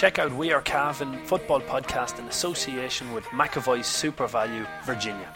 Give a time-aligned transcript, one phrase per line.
[0.00, 5.28] Check out We Are Cavan football podcast in association with McAvoy's SuperValu Virginia.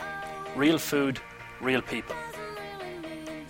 [0.57, 1.21] Real food,
[1.61, 2.17] real people.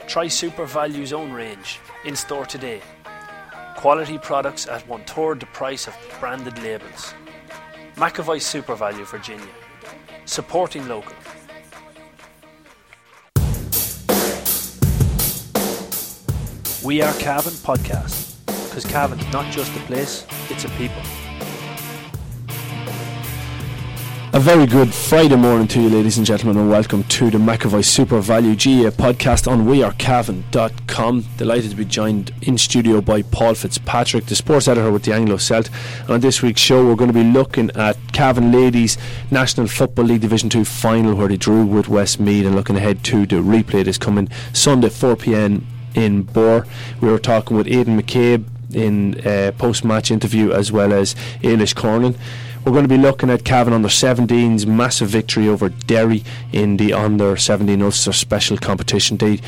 [0.09, 2.81] Try SuperValu's own range in store today.
[3.77, 7.15] Quality products at one third the price of branded labels.
[7.95, 9.55] McAvoy SuperValu Virginia.
[10.25, 11.15] Supporting local.
[16.85, 18.24] We Are Cavan podcast.
[18.75, 21.01] Because Cavan's not just a place, it's a people.
[24.33, 27.85] A very good Friday morning to you, ladies and gentlemen, and welcome to the McAvoy
[27.85, 31.25] Super Value GAA podcast on wearecavan.com.
[31.37, 35.37] Delighted to be joined in studio by Paul Fitzpatrick, the sports editor with the Anglo
[35.37, 35.71] Celt.
[36.11, 38.99] On this week's show, we're going to be looking at Cavan Ladies
[39.31, 43.25] National Football League Division 2 final where they drew with Westmeath and looking ahead to
[43.25, 45.65] the replay this coming Sunday 4 pm
[45.95, 46.67] in Bohr.
[47.01, 51.75] We were talking with Aidan McCabe in a post match interview as well as Ailish
[51.75, 52.17] Cornan.
[52.65, 56.95] We're going to be looking at Cavan under 17's massive victory over Derry in the
[56.95, 59.19] under 17 Ulster Special Competition.
[59.19, 59.41] They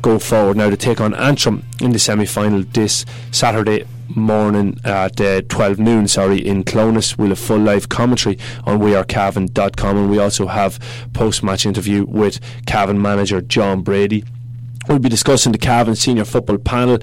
[0.00, 5.20] go forward now to take on Antrim in the semi final this Saturday morning at
[5.20, 10.18] uh, 12 noon sorry in Clones we'll have full live commentary on wearecavan.com and we
[10.18, 10.78] also have
[11.14, 14.24] post match interview with Cavan manager John Brady
[14.88, 16.98] We'll be discussing the Cavan senior football panel.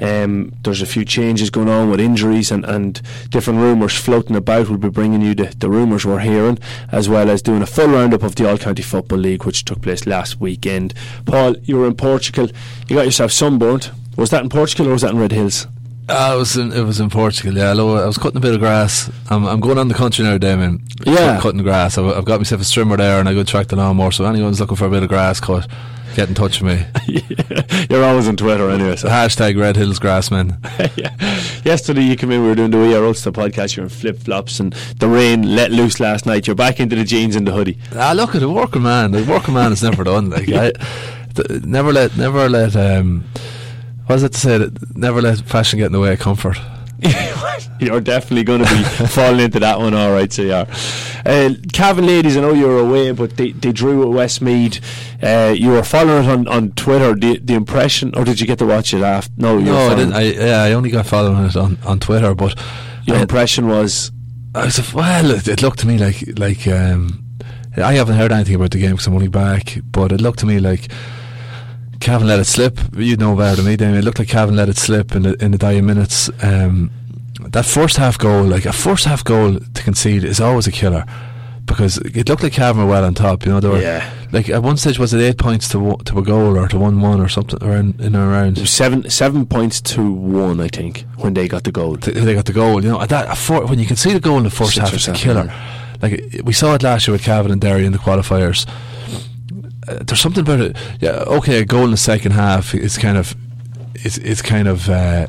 [0.00, 3.00] Um, there's a few changes going on with injuries and, and
[3.30, 4.68] different rumours floating about.
[4.68, 6.58] We'll be bringing you the, the rumours we're hearing,
[6.90, 9.80] as well as doing a full roundup of the All County Football League, which took
[9.80, 10.92] place last weekend.
[11.24, 12.48] Paul, you were in Portugal.
[12.88, 13.92] You got yourself sunburned.
[14.16, 15.68] Was that in Portugal or was that in Red Hills?
[16.08, 17.56] Uh, it was in, it was in Portugal.
[17.56, 17.74] Yeah, I
[18.06, 19.08] was cutting a bit of grass.
[19.28, 20.84] I'm, I'm going on the country now, Damien.
[21.06, 21.96] Yeah, cutting grass.
[21.96, 24.10] I've, I've got myself a strimmer there, and I go track the lawnmower.
[24.10, 25.68] So anyone's looking for a bit of grass cut
[26.14, 27.86] get in touch with me.
[27.90, 28.96] You're always on Twitter anyway.
[28.96, 29.08] So.
[29.08, 30.56] Hashtag Red Hills Grassman.
[30.96, 31.14] yeah.
[31.64, 34.18] Yesterday you came in, we were doing the We Are Ulster podcast, you're in flip
[34.18, 36.46] flops and the rain let loose last night.
[36.46, 37.78] You're back into the jeans and the hoodie.
[37.94, 39.12] Ah, look at the working man.
[39.12, 40.30] The working man is never done.
[40.30, 40.72] Like, I,
[41.34, 43.24] th- never let, never let, um,
[44.06, 44.58] what was it to say?
[44.58, 46.58] That never let fashion get in the way of comfort.
[47.80, 50.32] you're definitely going to be falling into that one, all right.
[50.32, 50.66] So you are.
[51.24, 54.80] Uh, Cavan ladies, I know you were away, but they, they drew at Westmeath.
[55.22, 57.14] Uh, you were following it on, on Twitter.
[57.14, 59.32] The, the impression, or did you get to watch it after?
[59.36, 60.14] No, no, I didn't.
[60.14, 62.58] I, yeah, I only got following it on, on Twitter, but
[63.04, 64.10] your I, impression was.
[64.54, 65.30] I was well.
[65.30, 67.24] It, it looked to me like like um,
[67.76, 70.46] I haven't heard anything about the game because I'm only back, but it looked to
[70.46, 70.90] me like.
[72.00, 72.80] Cavan let it slip.
[72.96, 73.98] You know better than me, Damien.
[73.98, 76.30] It looked like Cavan let it slip in the in the dying minutes.
[76.42, 76.90] Um,
[77.48, 81.04] that first half goal, like a first half goal to concede, is always a killer
[81.70, 83.44] because it looked like Cavan were well on top.
[83.46, 84.10] You know, they were yeah.
[84.32, 87.00] like at one stage was it eight points to to a goal or to one
[87.00, 91.34] one or something or in, in around seven seven points to one, I think, when
[91.34, 91.96] they got the goal.
[91.96, 92.82] They got the goal.
[92.82, 95.08] You know, that four, when you can see the goal in the first half, it's
[95.08, 95.52] a killer.
[96.02, 98.68] Like we saw it last year with Cavan and Derry in the qualifiers.
[99.88, 100.76] Uh, there's something about it.
[101.00, 103.34] Yeah, okay, a goal in the second half is kind of
[103.94, 104.88] it's it's kind of.
[104.88, 105.28] Uh,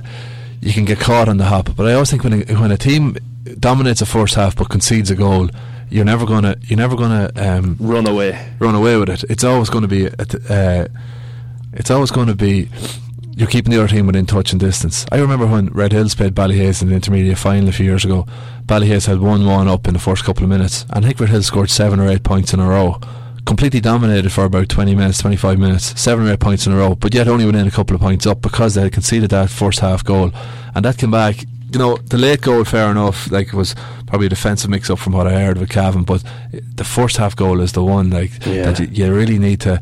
[0.62, 1.76] you can get caught on the hop.
[1.76, 3.18] But I always think when a, when a team
[3.60, 5.50] dominates a first half but concedes a goal,
[5.90, 9.24] you're never gonna you're never gonna um, run away run away with it.
[9.30, 10.88] It's always going to be uh,
[11.74, 12.70] it's always going to be
[13.34, 15.06] you're keeping the other team within touch and distance.
[15.12, 18.28] I remember when Red Hills played Ballyhaise in the intermediate final a few years ago.
[18.66, 21.30] Ballyhaise had one one up in the first couple of minutes, and I think Red
[21.30, 23.00] Hills scored seven or eight points in a row
[23.52, 26.96] completely dominated for about 20 minutes, 25 minutes, seven or eight points in a row,
[26.96, 29.82] but yet only within a couple of points up because they had conceded that first
[29.82, 30.32] half goal.
[30.74, 33.76] And that came back, you know, the late goal, fair enough, like it was
[34.08, 36.24] probably a defensive mix up from what I heard with Cavan, but
[36.54, 38.72] the first half goal is the one, like, yeah.
[38.72, 39.82] that you, you, really need to,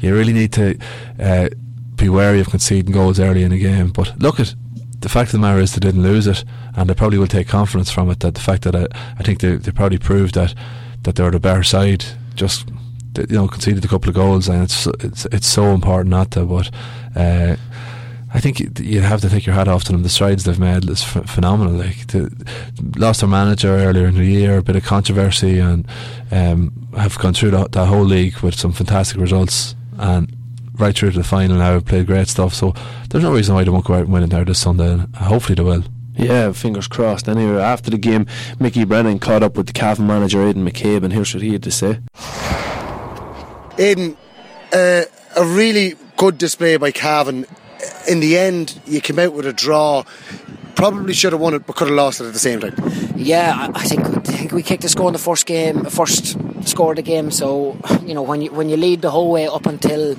[0.00, 0.78] you really need to
[1.18, 1.48] uh,
[1.96, 3.90] be wary of conceding goals early in the game.
[3.90, 4.54] But look at,
[5.00, 6.44] the fact of the matter is they didn't lose it,
[6.76, 8.20] and they probably will take confidence from it.
[8.20, 8.86] That the fact that I,
[9.18, 10.54] I think they, they probably proved that
[11.02, 12.04] that they're the better side.
[12.36, 12.68] Just
[13.18, 16.44] you know conceded a couple of goals, and it's it's it's so important not to.
[16.44, 16.70] But
[17.16, 17.56] uh,
[18.32, 20.02] I think you have to take your hat off to them.
[20.02, 21.74] The strides they've made is phenomenal.
[21.74, 21.96] Like
[22.96, 25.86] lost their manager earlier in the year, a bit of controversy, and
[26.30, 30.34] um, have gone through the, the whole league with some fantastic results and
[30.74, 31.80] right through to the final now.
[31.80, 32.54] Played great stuff.
[32.54, 32.74] So
[33.08, 35.04] there's no reason why they won't go out and win it there this Sunday.
[35.16, 35.84] Hopefully they will.
[36.18, 37.28] Yeah, fingers crossed.
[37.28, 38.26] Anyway, after the game,
[38.58, 41.62] Mickey Brennan caught up with the Cavan manager Aidan McCabe, and here's what he had
[41.62, 42.00] to say.
[43.78, 44.16] Aidan,
[44.72, 45.02] uh,
[45.36, 47.46] a really good display by Cavan.
[48.08, 50.04] In the end, you came out with a draw.
[50.74, 52.74] Probably should have won it, but could have lost it at the same time.
[53.16, 56.36] Yeah, I think I think we kicked a score in the first game, first
[56.66, 57.30] score of the game.
[57.30, 60.16] So you know when you when you lead the whole way up until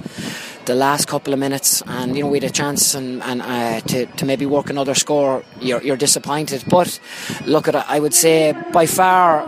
[0.66, 3.80] the last couple of minutes, and you know we had a chance and, and uh,
[3.82, 6.64] to, to maybe work another score, you're, you're disappointed.
[6.70, 7.00] But
[7.46, 9.48] look at it, I would say by far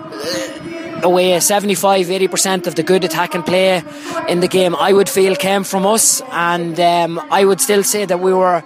[1.04, 3.84] away 75 80% of the good attacking play
[4.28, 4.76] in the game.
[4.76, 8.64] I would feel came from us and um, I would still say that we were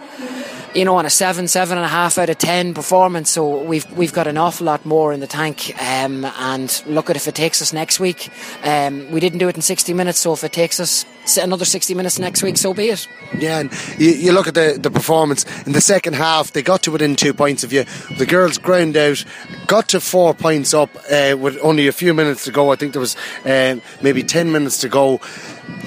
[0.76, 3.32] you know, on a seven, seven and a half out of ten performance.
[3.32, 5.74] So we've we've got an awful lot more in the tank.
[5.82, 8.30] Um, and look at if it takes us next week.
[8.64, 11.06] Um, we didn't do it in sixty minutes, so if it takes us
[11.38, 13.08] another sixty minutes next week, so be it.
[13.38, 16.52] Yeah, and you, you look at the the performance in the second half.
[16.52, 17.86] They got to within two points of you.
[18.18, 19.24] The girls ground out,
[19.68, 22.72] got to four points up uh, with only a few minutes to go.
[22.72, 25.22] I think there was uh, maybe ten minutes to go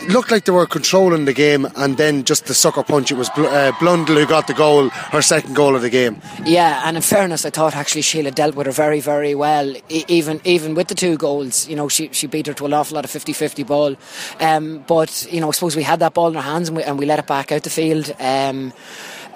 [0.08, 3.10] looked like they were controlling the game, and then just the sucker punch.
[3.10, 6.20] It was uh, Blundell who got the goal, her second goal of the game.
[6.44, 9.76] Yeah, and in fairness, I thought actually Sheila dealt with her very, very well.
[9.88, 12.72] E- even even with the two goals, you know, she she beat her to an
[12.72, 13.96] awful lot of 50-50 ball.
[14.40, 16.82] Um, but you know, I suppose we had that ball in our hands and we,
[16.84, 18.14] and we let it back out the field.
[18.18, 18.72] Um,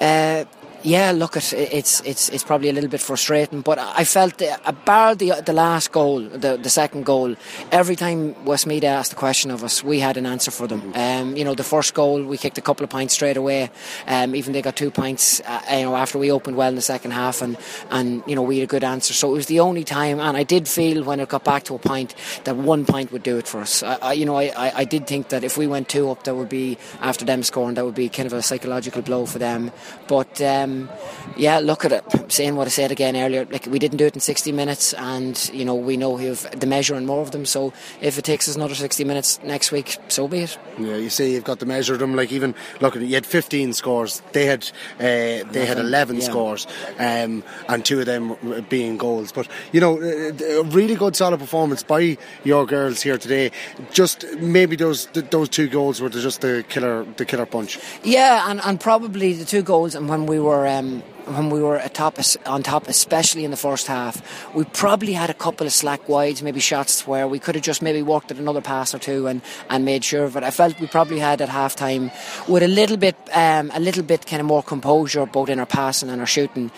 [0.00, 0.44] uh,
[0.84, 5.18] yeah, look, it's it's it's probably a little bit frustrating, but I felt that about
[5.18, 7.36] the the last goal, the the second goal,
[7.70, 10.92] every time Westmeath asked the question of us, we had an answer for them.
[10.94, 13.70] Um, you know, the first goal we kicked a couple of points straight away.
[14.06, 16.82] Um, even they got two points, uh, you know, after we opened well in the
[16.82, 17.56] second half, and
[17.90, 19.14] and you know we had a good answer.
[19.14, 21.74] So it was the only time, and I did feel when it got back to
[21.74, 22.14] a point
[22.44, 23.82] that one point would do it for us.
[23.82, 26.34] I, I you know, I, I did think that if we went two up, that
[26.34, 29.70] would be after them scoring, that would be kind of a psychological blow for them.
[30.08, 30.88] But um, um,
[31.36, 32.32] yeah, look at it.
[32.32, 35.50] Saying what I said again earlier, like we didn't do it in 60 minutes, and
[35.52, 37.46] you know we know we have the measure and more of them.
[37.46, 40.58] So if it takes us another 60 minutes next week, so be it.
[40.78, 42.14] Yeah, you see, you've got the measure of them.
[42.14, 44.22] Like even look at it, you had 15 scores.
[44.32, 46.22] They had uh, they had 11 yeah.
[46.22, 46.66] scores,
[46.98, 48.36] um, and two of them
[48.68, 49.32] being goals.
[49.32, 53.52] But you know, uh, a really good solid performance by your girls here today.
[53.92, 57.78] Just maybe those those two goals were just the killer the killer punch.
[58.02, 61.60] Yeah, and, and probably the two goals, and when we were were um, when we
[61.60, 64.22] were atop, on top, especially in the first half,
[64.54, 67.82] we probably had a couple of slack wides, maybe shots where we could have just
[67.82, 70.42] maybe worked at another pass or two and, and made sure of it.
[70.42, 72.10] I felt we probably had at half time
[72.48, 75.66] with a little bit um, a little bit kind of more composure both in our
[75.66, 76.70] passing and our shooting.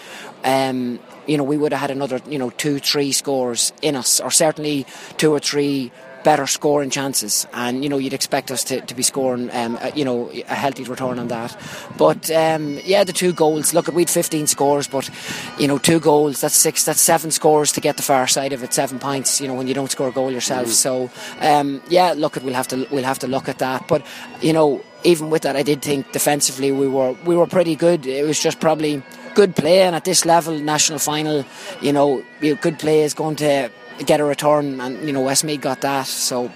[0.44, 4.20] Um, you know, we would have had another, you know, two, three scores in us,
[4.20, 4.86] or certainly
[5.16, 5.90] two or three
[6.24, 9.92] better scoring chances, and you know you'd expect us to, to be scoring, um, a,
[9.94, 11.56] you know, a healthy return on that.
[11.96, 13.74] But um, yeah, the two goals.
[13.74, 15.08] Look, at we'd 15 scores, but
[15.58, 16.40] you know, two goals.
[16.40, 16.84] That's six.
[16.84, 18.72] That's seven scores to get the far side of it.
[18.72, 19.40] Seven points.
[19.40, 20.68] You know, when you don't score a goal yourself.
[20.68, 20.70] Mm.
[20.70, 21.10] So
[21.40, 23.86] um, yeah, look, at we'll have to we'll have to look at that.
[23.86, 24.04] But
[24.40, 28.06] you know, even with that, I did think defensively we were we were pretty good.
[28.06, 29.02] It was just probably
[29.34, 31.44] good play, and at this level, national final,
[31.80, 33.70] you know, good play is going to
[34.06, 36.06] get a return, and you know Westmeath got that.
[36.06, 36.50] So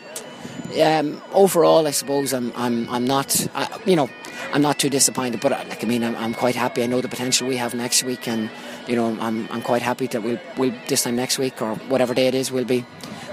[0.82, 4.08] um, overall, I suppose I'm I'm I'm not I, you know
[4.52, 6.82] I'm not too disappointed, but uh, like I mean I'm, I'm quite happy.
[6.82, 8.50] I know the potential we have next week, and
[8.86, 12.14] you know I'm I'm quite happy that we'll we'll this time next week or whatever
[12.14, 12.84] day it is we'll be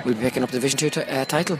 [0.05, 1.59] we'll be picking up the Division Two t- uh, title.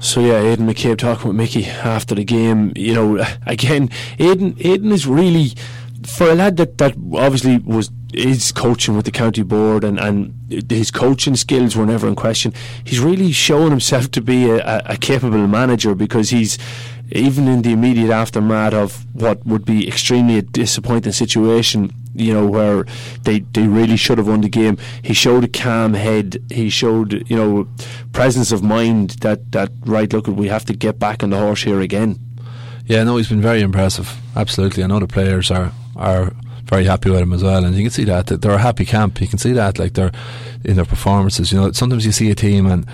[0.00, 2.72] So yeah, Aidan McCabe talking with Mickey after the game.
[2.76, 5.52] You know, again, Aidan Aidan is really
[6.08, 10.34] for a lad that, that obviously was his coaching with the county board and, and
[10.70, 12.52] his coaching skills were never in question.
[12.84, 16.58] He's really shown himself to be a, a capable manager because he's
[17.12, 22.46] even in the immediate aftermath of what would be extremely a disappointing situation, you know,
[22.46, 22.84] where
[23.22, 24.76] they, they really should have won the game.
[25.02, 26.38] He showed a calm head.
[26.50, 27.68] He showed, you know,
[28.12, 31.62] presence of mind that, that right, look, we have to get back on the horse
[31.62, 32.18] here again.
[32.86, 34.18] Yeah, no, he's been very impressive.
[34.34, 34.82] Absolutely.
[34.82, 36.32] I know the players are are
[36.64, 39.20] very happy with him as well, and you can see that they're a happy camp.
[39.20, 40.12] You can see that like they're
[40.64, 41.52] in their performances.
[41.52, 42.86] You know, sometimes you see a team and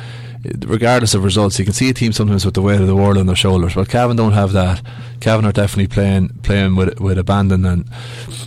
[0.66, 3.16] regardless of results, you can see a team sometimes with the weight of the world
[3.16, 3.74] on their shoulders.
[3.74, 4.82] But Cavan don't have that.
[5.20, 7.86] Cavan are definitely playing playing with with abandon, and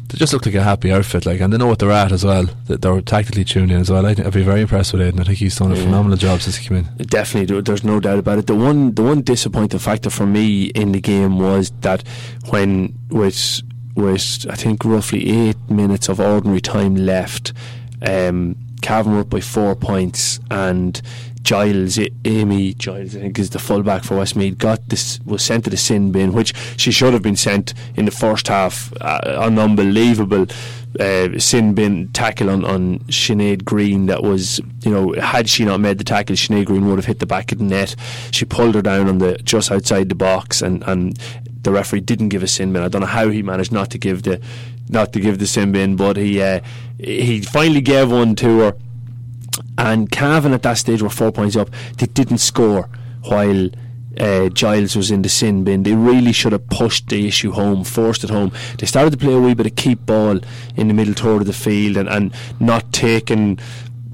[0.07, 1.25] they just look like a happy outfit.
[1.25, 2.45] Like, and they know what they're at as well.
[2.65, 4.05] That They're tactically tuned in as well.
[4.05, 5.19] I would be very impressed with Aidan.
[5.19, 5.83] I think he's done a yeah.
[5.83, 7.05] phenomenal job since he came in.
[7.05, 8.47] Definitely, there's no doubt about it.
[8.47, 12.03] The one the one disappointing factor for me in the game was that
[12.49, 13.61] when with
[13.97, 17.51] with I think roughly eight minutes of ordinary time left.
[18.01, 21.01] Um, Cavan were up by four points, and
[21.41, 25.69] Giles, Amy Giles, I think is the fullback for Westmeath, got this was sent to
[25.69, 28.93] the sin bin, which she should have been sent in the first half.
[29.01, 30.45] Uh, an unbelievable
[30.99, 34.05] uh, sin bin tackle on, on Sinead Green.
[34.05, 37.19] That was, you know, had she not made the tackle, Sinead Green would have hit
[37.19, 37.95] the back of the net.
[38.31, 41.17] She pulled her down on the just outside the box, and and
[41.67, 42.81] the referee didn't give a sin bin.
[42.81, 44.39] I don't know how he managed not to give the
[44.87, 46.61] not to give the sin bin, but he uh,
[46.97, 48.73] he finally gave one to her.
[49.77, 51.69] And Cavan at that stage were four points up.
[51.97, 52.87] They didn't score
[53.23, 53.69] while
[54.17, 55.83] uh, Giles was in the sin bin.
[55.83, 58.53] They really should have pushed the issue home, forced it home.
[58.77, 60.39] They started to play a wee bit of keep ball
[60.77, 63.59] in the middle third of the field and, and not taking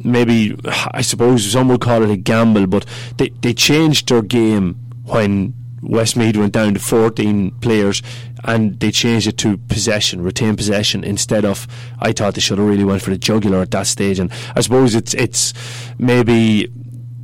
[0.04, 2.86] maybe I suppose some would call it a gamble, but
[3.18, 8.02] they, they changed their game when Westmeath went down to 14 players
[8.46, 11.68] and they changed it to possession, retain possession instead of.
[12.00, 14.62] I thought they should have really went for the jugular at that stage, and I
[14.62, 15.54] suppose it's it's
[15.98, 16.70] maybe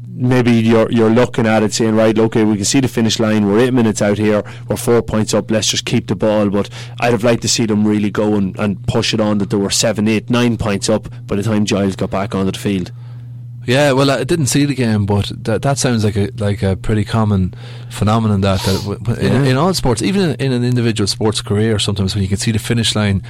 [0.07, 3.47] maybe you're you're looking at it saying right okay we can see the finish line.
[3.47, 4.43] We're eight minutes out here.
[4.67, 5.51] We're four points up.
[5.51, 6.49] Let's just keep the ball.
[6.49, 9.49] But I'd have liked to see them really go and, and push it on that
[9.49, 12.59] there were seven eight nine points up by the time Giles got back onto the
[12.59, 12.91] field
[13.69, 16.75] yeah, well, I didn't see the game, but that that sounds like a like a
[16.75, 17.53] pretty common
[17.91, 18.41] phenomenon.
[18.41, 22.23] That, that in, in all sports, even in, in, an individual sports career, sometimes when
[22.23, 23.21] you can see the finish line,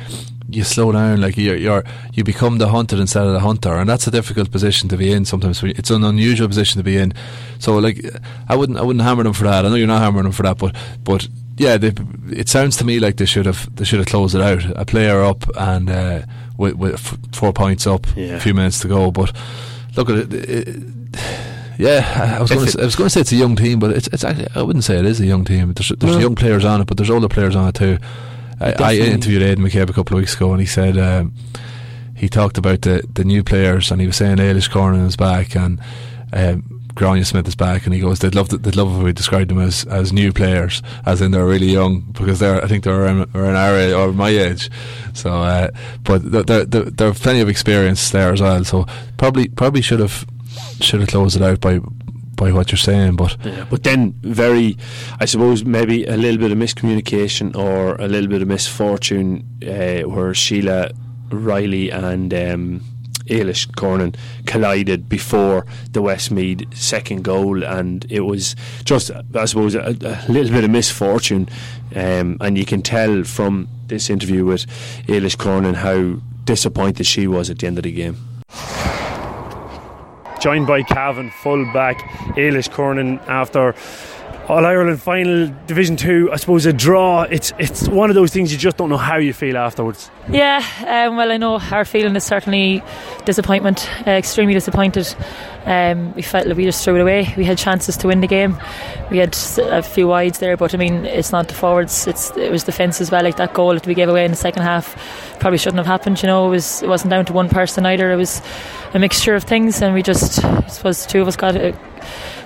[0.50, 1.20] you slow down.
[1.20, 4.50] Like you're, you're you become the hunted instead of the hunter, and that's a difficult
[4.50, 5.26] position to be in.
[5.26, 7.14] Sometimes it's an unusual position to be in.
[7.60, 8.00] So, like,
[8.48, 9.66] I wouldn't I wouldn't hammer them for that.
[9.66, 11.28] I know you're not hammering them for that, but but
[11.58, 11.92] yeah, they,
[12.32, 14.64] it sounds to me like they should have they should have closed it out.
[14.78, 16.22] A player up and uh,
[16.58, 18.36] with, with f- four points up, yeah.
[18.36, 19.36] a few minutes to go, but
[20.00, 20.68] look at it, it
[21.78, 23.92] yeah, I was going to I was going to say it's a young team, but
[23.92, 25.74] it's it's actually I wouldn't say it is a young team.
[25.74, 26.20] There's there's no.
[26.20, 27.98] young players on it, but there's older players on it too.
[28.60, 31.34] I, I, interviewed Aidan McCabe a couple of weeks ago, and he said um,
[32.18, 35.56] he talked about the the new players, and he was saying Eilish Corning is back,
[35.56, 35.80] and
[36.34, 39.14] um, Gráinne Smith is back, and he goes, they'd love to, they'd love if we
[39.14, 42.84] described them as, as new players, as in they're really young because they're I think
[42.84, 44.70] they're around, around our age or my age.
[45.14, 45.70] So, uh,
[46.04, 48.66] but there there there plenty of experience there as well.
[48.66, 50.28] So probably probably should have
[50.82, 51.80] should have closed it out by
[52.36, 54.78] by what you're saying, but yeah, but then very,
[55.22, 60.02] I suppose maybe a little bit of miscommunication or a little bit of misfortune uh,
[60.02, 60.92] where Sheila
[61.32, 62.82] Riley and um,
[63.30, 69.96] Eilish Corning collided before the Westmeath second goal, and it was just, I suppose, a,
[70.02, 71.48] a little bit of misfortune.
[71.96, 74.66] Um, and you can tell from this interview with
[75.08, 78.18] Eilish Corning how disappointed she was at the end of the game.
[80.40, 82.00] Joined by Cavan, full back,
[82.38, 83.74] Eilish Corning after
[84.50, 86.30] all Ireland final, Division Two.
[86.34, 87.22] I suppose a draw.
[87.22, 90.10] It's it's one of those things you just don't know how you feel afterwards.
[90.28, 92.84] Yeah, um, well, I know our feeling is certainly
[93.26, 95.16] disappointment, uh, extremely disappointed.
[95.66, 97.32] Um, we felt like we just threw it away.
[97.38, 98.58] We had chances to win the game.
[99.12, 102.08] We had a few wides there, but I mean, it's not the forwards.
[102.08, 103.24] It's it was defence as well.
[103.24, 104.96] Like that goal that we gave away in the second half
[105.40, 106.24] probably shouldn't have happened.
[106.24, 108.12] You know, it was it wasn't down to one person either.
[108.12, 108.42] It was
[108.96, 111.76] a mixture of things, and we just I suppose two of us got it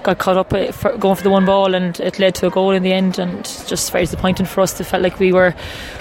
[0.03, 2.71] got caught up for going for the one ball and it led to a goal
[2.71, 4.79] in the end and just very disappointing for us.
[4.79, 5.55] It felt like we were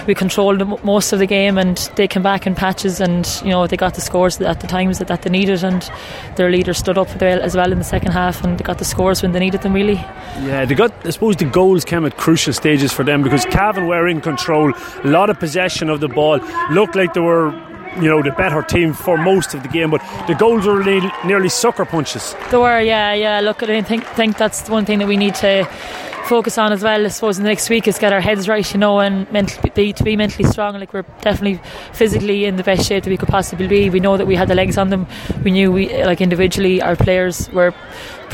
[0.07, 3.65] we controlled most of the game and they came back in patches and you know
[3.65, 5.89] they got the scores at the times that, that they needed and
[6.35, 9.21] their leader stood up as well in the second half and they got the scores
[9.21, 9.95] when they needed them really.
[10.43, 13.87] Yeah, they got I suppose the goals came at crucial stages for them because Cavan
[13.87, 16.39] were in control, a lot of possession of the ball,
[16.71, 17.51] looked like they were
[17.97, 21.49] you know the better team for most of the game, but the goals were nearly,
[21.49, 22.35] sucker punches.
[22.51, 23.39] They were, yeah, yeah.
[23.39, 25.67] Look, I think think that's one thing that we need to
[26.25, 27.05] focus on as well.
[27.05, 29.71] I suppose in the next week is get our heads right, you know, and mentally
[29.75, 30.79] be, to be mentally strong.
[30.79, 31.61] Like we're definitely
[31.93, 33.89] physically in the best shape that we could possibly be.
[33.89, 35.07] We know that we had the legs on them.
[35.43, 37.73] We knew we like individually our players were.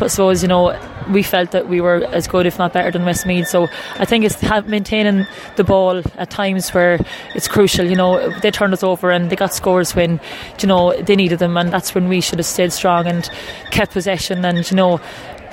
[0.02, 0.80] I suppose you know
[1.10, 3.48] we felt that we were as good, if not better, than Westmeath.
[3.48, 5.28] So I think it's maintaining
[5.58, 7.00] the ball at times where
[7.36, 7.86] it's crucial.
[7.86, 10.22] You know, they turned us over and they got scores when
[10.62, 13.30] you know they needed them, and that's when we should have stayed strong and
[13.72, 15.02] kept possession and you know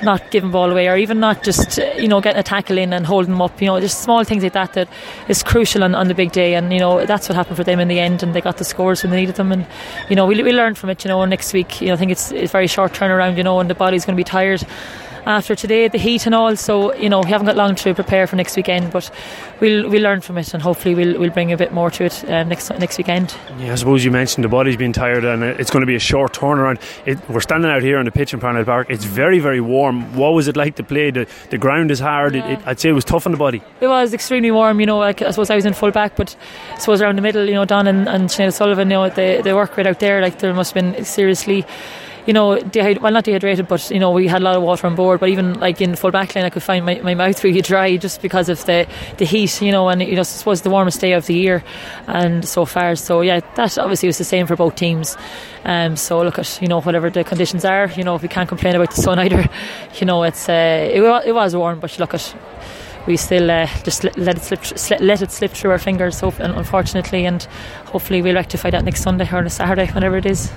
[0.03, 2.93] not giving ball away or even not just uh, you know getting a tackle in
[2.93, 4.87] and holding them up you know just small things like that that
[5.27, 6.55] is crucial on, on the big day.
[6.55, 8.63] And you know that's what happened for them in the end and they got the
[8.63, 9.51] scores when they needed them.
[9.51, 9.65] And
[10.09, 11.81] you know we, we learned from it you know next week.
[11.81, 14.15] You know I think it's, a very short turnaround you know and the body's going
[14.15, 14.65] to be tired
[15.27, 16.55] after today, the heat and all.
[16.55, 19.11] So you know we haven't got long to prepare for next weekend, but
[19.59, 22.23] we'll we'll learn from it and hopefully we'll we'll bring a bit more to it
[22.25, 23.35] uh, next next weekend.
[23.59, 25.99] Yeah, I suppose you mentioned the body's been tired and it's going to be a
[25.99, 26.81] short turnaround.
[27.05, 28.89] It, we're standing out here on the pitch in Parnell Park.
[28.89, 30.15] It's very very warm.
[30.15, 31.11] What was it like to play?
[31.11, 32.35] The the ground is hard.
[32.35, 32.47] Yeah.
[32.47, 33.61] It, it, I'd say it was tough on the body.
[33.81, 34.79] It was extremely warm.
[34.79, 36.35] You know, like, I suppose I was in full back, but
[36.73, 39.41] I suppose around the middle, you know, Don and, and Sinead Sullivan, you know, they
[39.41, 40.21] they work right out there.
[40.21, 41.65] Like there must have been seriously
[42.27, 44.85] you know, dehydrated, well, not dehydrated, but, you know, we had a lot of water
[44.85, 45.21] on board.
[45.21, 48.21] But even like in full backline, I could find my, my mouth really dry just
[48.21, 48.85] because of the,
[49.17, 51.63] the heat, you know, and, you know, it was the warmest day of the year
[52.05, 52.97] and so far.
[52.97, 55.15] So, yeah, that obviously was the same for both teams.
[55.63, 58.49] Um, so, look at, you know, whatever the conditions are, you know, if we can't
[58.49, 59.49] complain about the sun either,
[59.95, 62.35] you know, it's, uh, it, it was warm, but look at,
[63.07, 64.41] we still uh, just let it
[64.77, 67.43] slip, let it slip through our fingers, unfortunately, and
[67.85, 70.51] hopefully we'll rectify that next Sunday or on a Saturday, whenever it is.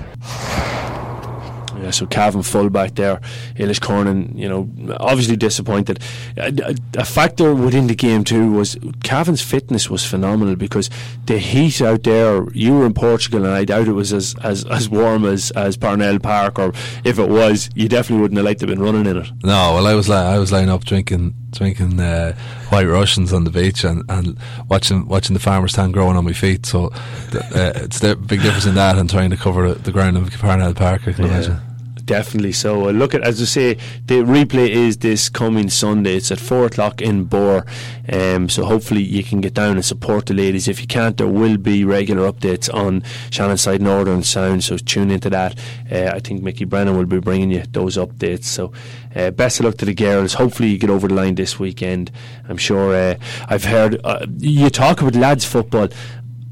[1.81, 3.17] Yeah, so Cavan fullback there,
[3.55, 4.69] Eilish Cornan, you know,
[4.99, 5.99] obviously disappointed.
[6.37, 10.89] A, a, factor within the game too was Cavan's fitness was phenomenal because
[11.25, 12.45] the heat out there.
[12.53, 15.77] You were in Portugal, and I doubt it was as as, as warm as as
[15.77, 16.73] Parnell Park, or
[17.03, 19.31] if it was, you definitely wouldn't have liked to have been running in it.
[19.43, 22.33] No, well, I was I was lying up drinking drinking uh,
[22.69, 24.37] white Russians on the beach and, and
[24.69, 26.65] watching watching the farmer's tan growing on my feet.
[26.65, 30.31] So uh, it's a big difference in that and trying to cover the ground of
[30.39, 31.07] Parnell Park.
[31.07, 31.31] I can yeah.
[31.31, 31.70] imagine.
[32.11, 32.51] Definitely.
[32.51, 33.73] So uh, look at as I say,
[34.05, 36.17] the replay is this coming Sunday.
[36.17, 37.65] It's at four o'clock in Bohr.
[38.11, 40.67] Um, so hopefully you can get down and support the ladies.
[40.67, 44.65] If you can't, there will be regular updates on Shannon Side Northern Sound.
[44.65, 45.57] So tune into that.
[45.89, 48.43] Uh, I think Mickey Brennan will be bringing you those updates.
[48.43, 48.73] So
[49.15, 50.33] uh, best of luck to the girls.
[50.33, 52.11] Hopefully you get over the line this weekend.
[52.49, 52.93] I'm sure.
[52.93, 53.15] Uh,
[53.47, 55.87] I've heard uh, you talk about lads football.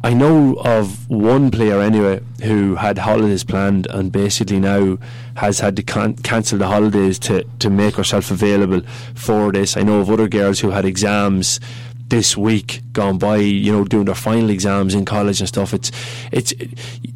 [0.01, 4.98] I know of one player anyway who had holidays planned and basically now
[5.36, 8.82] has had to can- cancel the holidays to, to make herself available
[9.13, 9.75] for this.
[9.75, 11.60] I know of other girls who had exams
[12.08, 15.74] this week gone by, you know, doing their final exams in college and stuff.
[15.74, 15.91] It's
[16.32, 16.53] it's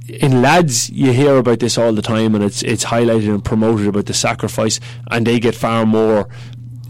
[0.07, 3.87] in lads you hear about this all the time and it's it's highlighted and promoted
[3.87, 6.27] about the sacrifice and they get far more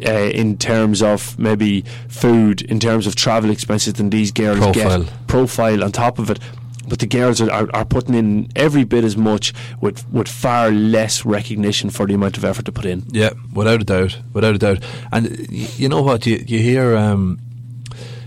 [0.05, 5.03] uh, in terms of maybe food, in terms of travel expenses than these girls profile.
[5.03, 5.27] get.
[5.27, 6.39] Profile on top of it.
[6.87, 10.69] But the girls are, are, are, putting in every bit as much with with far
[10.69, 13.03] less recognition for the amount of effort to put in.
[13.09, 14.83] Yeah, without a doubt, without a doubt.
[15.11, 16.95] And you know what you you hear.
[16.97, 17.39] Um,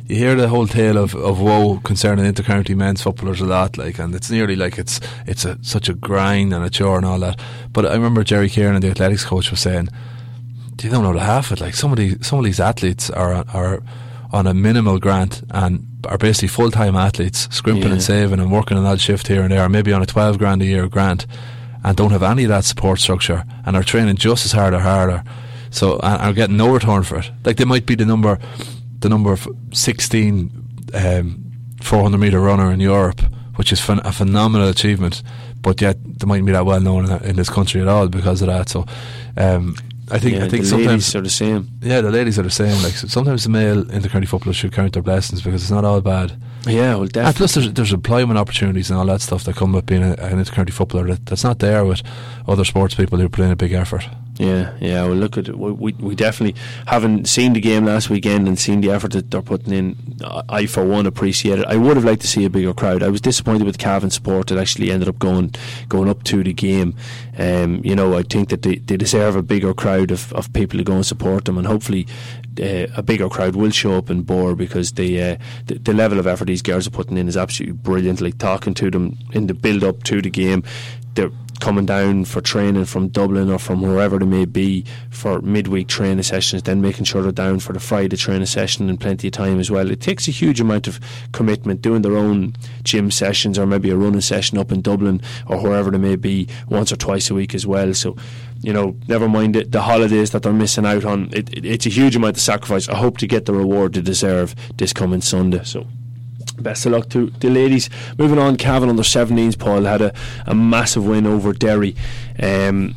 [0.08, 3.98] you hear the whole tale of, of woe concerning intercounty men's footballers a lot, like,
[3.98, 7.18] and it's nearly like it's it's a, such a grind and a chore and all
[7.18, 7.40] that.
[7.72, 9.88] But I remember Jerry Kiernan, the athletics coach, was saying
[10.82, 11.64] you don't know the half of it.
[11.64, 13.82] Like some of these, some of these athletes are are
[14.32, 17.92] on a minimal grant and are basically full time athletes, scrimping yeah.
[17.92, 20.62] and saving and working an odd shift here and there, maybe on a twelve grand
[20.62, 21.26] a year grant,
[21.84, 24.80] and don't have any of that support structure and are training just as hard or
[24.80, 25.22] harder.
[25.70, 27.30] So and are getting no return for it.
[27.44, 28.38] Like they might be the number,
[29.00, 29.36] the number
[29.72, 30.50] sixteen
[30.94, 31.42] um,
[31.82, 33.20] 400 meter runner in Europe,
[33.56, 35.22] which is a phenomenal achievement.
[35.62, 38.42] But yet they mightn't be that well known in, in this country at all because
[38.42, 38.68] of that.
[38.68, 38.86] So
[39.36, 39.76] um,
[40.10, 41.68] I think yeah, I think the sometimes ladies are the same.
[41.80, 42.80] Yeah, the ladies are the same.
[42.82, 46.40] Like sometimes the male intercounty footballers should count their blessings because it's not all bad.
[46.66, 47.28] Yeah, well, definitely.
[47.28, 50.12] And plus, there's, there's employment opportunities and all that stuff that come with being a,
[50.14, 52.02] an intercounty footballer that, that's not there with
[52.46, 54.08] other sports people who put in a big effort.
[54.38, 55.04] Yeah, yeah.
[55.04, 55.58] Well, look at it.
[55.58, 59.40] We, we definitely haven't seen the game last weekend and seen the effort that they're
[59.40, 59.96] putting in.
[60.48, 61.66] I, for one, appreciate it.
[61.66, 63.02] I would have liked to see a bigger crowd.
[63.02, 65.54] I was disappointed with Cavan support that actually ended up going
[65.88, 66.94] going up to the game.
[67.38, 70.78] Um, you know, I think that they, they deserve a bigger crowd of, of people
[70.78, 72.06] to go and support them, and hopefully
[72.60, 76.18] uh, a bigger crowd will show up in Bohr because the, uh, the, the level
[76.18, 78.20] of effort these girls are putting in is absolutely brilliant.
[78.20, 80.62] Like talking to them in the build up to the game,
[81.14, 85.88] they're coming down for training from Dublin or from wherever they may be for midweek
[85.88, 89.32] training sessions, then making sure they're down for the Friday training session in plenty of
[89.32, 89.90] time as well.
[89.90, 91.00] It takes a huge amount of
[91.32, 95.60] commitment doing their own gym sessions or maybe a running session up in Dublin or
[95.60, 97.94] wherever they may be once or twice a week as well.
[97.94, 98.16] So,
[98.60, 101.30] you know, never mind it, the holidays that they're missing out on.
[101.32, 102.88] It, it, it's a huge amount of sacrifice.
[102.88, 105.64] I hope to get the reward they deserve this coming Sunday.
[105.64, 105.86] So
[106.58, 107.90] best of luck to the ladies.
[108.18, 110.14] Moving on, Cavan under 17s, Paul had a,
[110.46, 111.96] a massive win over Derry.
[112.42, 112.94] Um,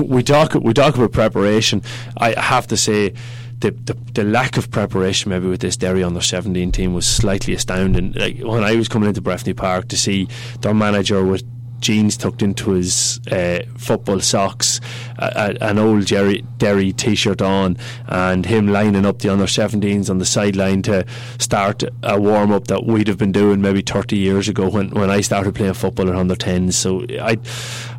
[0.00, 1.82] we talk we talk about preparation.
[2.16, 3.14] I have to say.
[3.60, 7.52] The, the, the lack of preparation maybe with this Derry under 17 team was slightly
[7.52, 8.12] astounding.
[8.12, 10.28] Like when I was coming into Breffni Park to see
[10.62, 11.44] their manager with
[11.80, 14.80] jeans tucked into his uh, football socks,
[15.18, 20.18] uh, an old Jerry Derry t-shirt on, and him lining up the under 17s on
[20.18, 21.04] the sideline to
[21.38, 25.10] start a warm up that we'd have been doing maybe 30 years ago when, when
[25.10, 26.74] I started playing football at under 10s.
[26.74, 27.38] So I,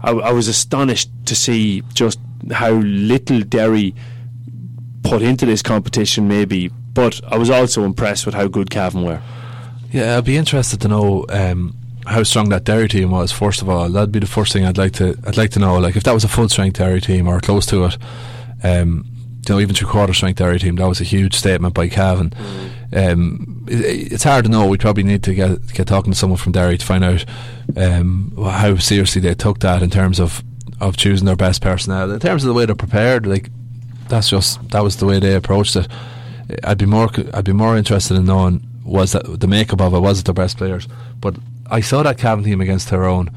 [0.02, 2.20] I, I was astonished to see just
[2.52, 3.96] how little Derry
[5.04, 6.70] put into this competition, maybe.
[6.94, 9.22] But I was also impressed with how good Cavan were.
[9.92, 11.26] Yeah, I'd be interested to know.
[11.30, 11.76] Um,
[12.12, 13.32] how strong that Derry team was.
[13.32, 15.78] First of all, that'd be the first thing I'd like to I'd like to know.
[15.78, 17.98] Like if that was a full strength Derry team or close to it,
[18.64, 19.06] um,
[19.48, 22.32] you know, even three quarter strength Derry team, that was a huge statement by Cavan.
[22.32, 23.12] Mm.
[23.12, 24.68] Um, it, it's hard to know.
[24.68, 27.26] We probably need to get get talking to someone from Derry to find out
[27.76, 30.44] um, how seriously they took that in terms of
[30.80, 32.12] of choosing their best personnel.
[32.12, 33.50] In terms of the way they're prepared, like
[34.10, 35.88] that's just that was the way they approached it.
[36.64, 40.00] I'd be more I'd be more interested in knowing was that the makeup of it
[40.00, 40.88] was it their best players,
[41.20, 41.36] but
[41.72, 43.32] I saw that Cavan team against Tyrone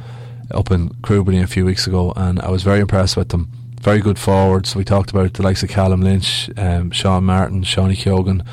[0.50, 3.48] up in Cruberty a few weeks ago, and I was very impressed with them.
[3.80, 4.74] Very good forwards.
[4.74, 8.44] We talked about the likes of Callum Lynch, um, Sean Martin, Seanie Keoghan,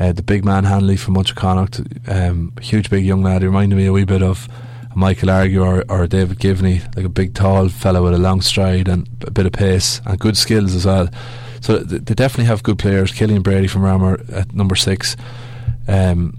[0.00, 3.42] uh, the big man Hanley from Muncher um, huge big young lad.
[3.42, 4.48] He reminded me a wee bit of
[4.94, 8.88] Michael Argue or, or David Givney, like a big tall fellow with a long stride
[8.88, 11.10] and a bit of pace and good skills as well.
[11.60, 13.12] So they definitely have good players.
[13.12, 15.16] Killian Brady from Ramor at number six.
[15.86, 16.38] Um,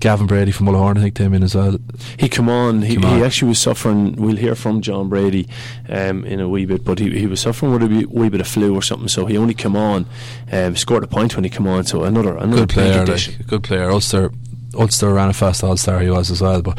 [0.00, 1.78] Gavin Brady from Mullahoran, I think, came in as well.
[2.18, 2.82] He come on.
[2.82, 3.02] He, on.
[3.02, 4.12] he actually was suffering.
[4.16, 5.48] We'll hear from John Brady
[5.88, 8.40] um, in a wee bit, but he, he was suffering with a wee, wee, bit
[8.40, 9.08] of flu or something.
[9.08, 10.06] So he only came on,
[10.52, 11.84] um, scored a point when he came on.
[11.84, 13.90] So another another good player, like, good player.
[13.90, 14.30] Ulster
[14.74, 16.00] Ulster Rannafast All Star.
[16.00, 16.62] He was as well.
[16.62, 16.78] But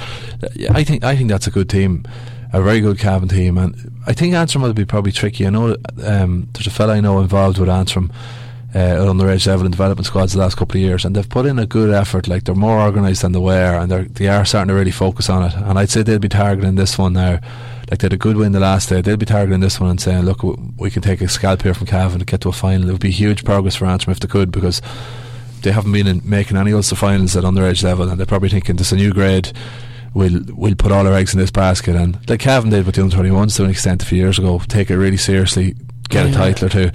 [0.72, 2.06] I think I think that's a good team,
[2.54, 5.46] a very good Cavan team, and I think Antrim will be probably tricky.
[5.46, 8.12] I know um, there's a fella I know involved with Antrim
[8.76, 11.28] uh, on the underage level and development squads the last couple of years, and they've
[11.28, 12.28] put in a good effort.
[12.28, 15.30] Like they're more organised than they were, and they're they are starting to really focus
[15.30, 15.56] on it.
[15.56, 17.40] And I'd say they'll be targeting this one now.
[17.90, 20.00] Like they had a good win the last day, they'll be targeting this one and
[20.00, 20.44] saying, "Look,
[20.78, 23.02] we can take a scalp here from Cavan and get to a final." It would
[23.02, 24.82] be huge progress for Antrim if they could, because
[25.64, 28.76] they haven't been in making any Ulster finals at underage level, and they're probably thinking
[28.76, 29.52] this is a new grade.
[30.14, 33.02] We'll we'll put all our eggs in this basket, and like Cavan did with the
[33.02, 35.76] under 21s to an extent a few years ago, take it really seriously,
[36.10, 36.32] get yeah.
[36.32, 36.92] a title or two.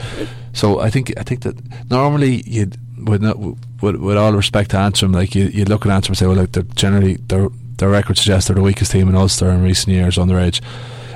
[0.54, 1.56] So I think I think that
[1.90, 5.92] normally you'd with not, with, with all respect to Antrim, like you you look at
[5.92, 9.16] Antrim and say, well, they're generally their their record suggests they're the weakest team in
[9.16, 10.62] Ulster in recent years on the edge,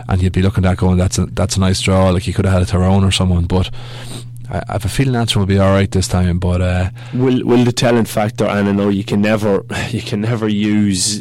[0.09, 2.11] and you'd be looking at going, that's a that's a nice draw.
[2.11, 3.71] Like you could have had a Tyrone or someone, but.
[4.51, 7.45] I, I have a feeling Antrim will be all right this time, but uh, will
[7.45, 8.47] will the talent factor?
[8.47, 11.21] And I know you can never you can never use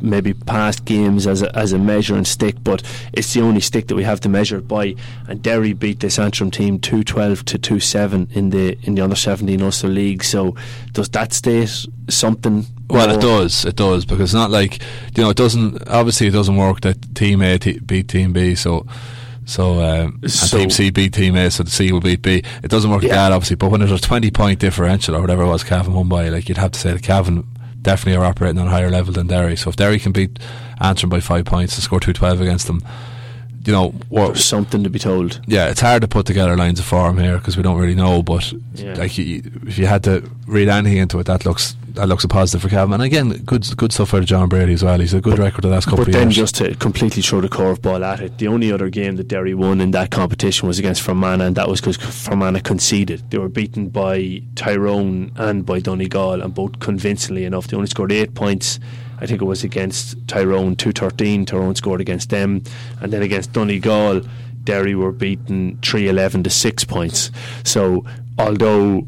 [0.00, 2.82] maybe past games as a, as a measuring stick, but
[3.12, 4.94] it's the only stick that we have to measure it by.
[5.28, 9.02] And Derry beat this Antrim team two twelve to two seven in the in the
[9.02, 10.24] under seventeen Ulster League.
[10.24, 10.56] So
[10.92, 12.66] does that state something?
[12.88, 13.64] Well, it does.
[13.64, 14.80] It does because it's not like
[15.16, 15.88] you know it doesn't.
[15.88, 18.54] Obviously, it doesn't work that Team A t- beat Team B.
[18.54, 18.86] So.
[19.48, 22.42] So, um, so Team C beat Team A, so the C will beat B.
[22.64, 23.10] It doesn't work yeah.
[23.10, 23.54] like that, obviously.
[23.54, 26.48] But when there's a 20 point differential or whatever it was, Cavan won by, like
[26.48, 27.46] you'd have to say that Cavan
[27.86, 29.56] definitely are operating on a higher level than Derry.
[29.56, 30.40] So if Derry can beat
[30.80, 32.82] Antrim by five points and score two twelve against them,
[33.64, 35.40] you know, There's something to be told.
[35.46, 38.22] Yeah, it's hard to put together lines of form here because we don't really know.
[38.22, 38.94] But yeah.
[38.94, 42.28] like, you, if you had to read anything into it, that looks that looks a
[42.28, 42.94] positive for Cavan.
[42.94, 44.98] And again, good good stuff for John Brady as well.
[44.98, 46.16] He's a good record the last couple but of years.
[46.16, 49.28] But then just to completely throw the curveball at it, the only other game that
[49.28, 53.30] Derry won in that competition was against Fermanagh, and that was because Fermanagh conceded.
[53.30, 57.66] They were beaten by Tyrone and by Donegal, and both convincingly enough.
[57.66, 58.78] They only scored eight points.
[59.18, 61.46] I think it was against Tyrone, 213.
[61.46, 62.62] Tyrone scored against them.
[63.00, 64.20] And then against Donegal,
[64.64, 67.30] Derry were beaten 311 to 6 points.
[67.64, 68.04] So,
[68.38, 69.06] although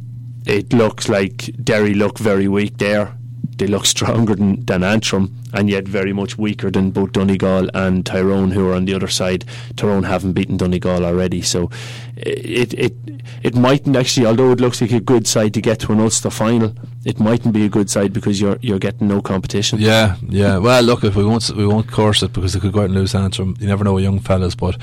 [0.48, 3.14] it looks like Derry look very weak there.
[3.58, 8.04] They look stronger than, than Antrim and yet very much weaker than both Donegal and
[8.06, 9.44] Tyrone, who are on the other side.
[9.76, 11.70] Tyrone haven't beaten Donegal already, so
[12.16, 12.94] it it
[13.42, 14.26] it mightn't actually.
[14.26, 17.54] Although it looks like a good side to get to an Ulster final, it mightn't
[17.54, 19.80] be a good side because you're you're getting no competition.
[19.80, 20.58] Yeah, yeah.
[20.58, 22.94] Well, look, if we won't we won't course it because they could go out and
[22.94, 23.56] lose Antrim.
[23.58, 24.76] You never know young fellas, but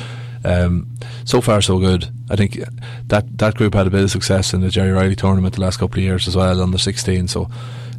[0.46, 0.88] um,
[1.26, 2.10] so far, so good.
[2.30, 2.60] I think
[3.08, 5.78] that that group had a bit of success in the Gerry Reilly tournament the last
[5.78, 7.28] couple of years as well, under 16.
[7.28, 7.50] So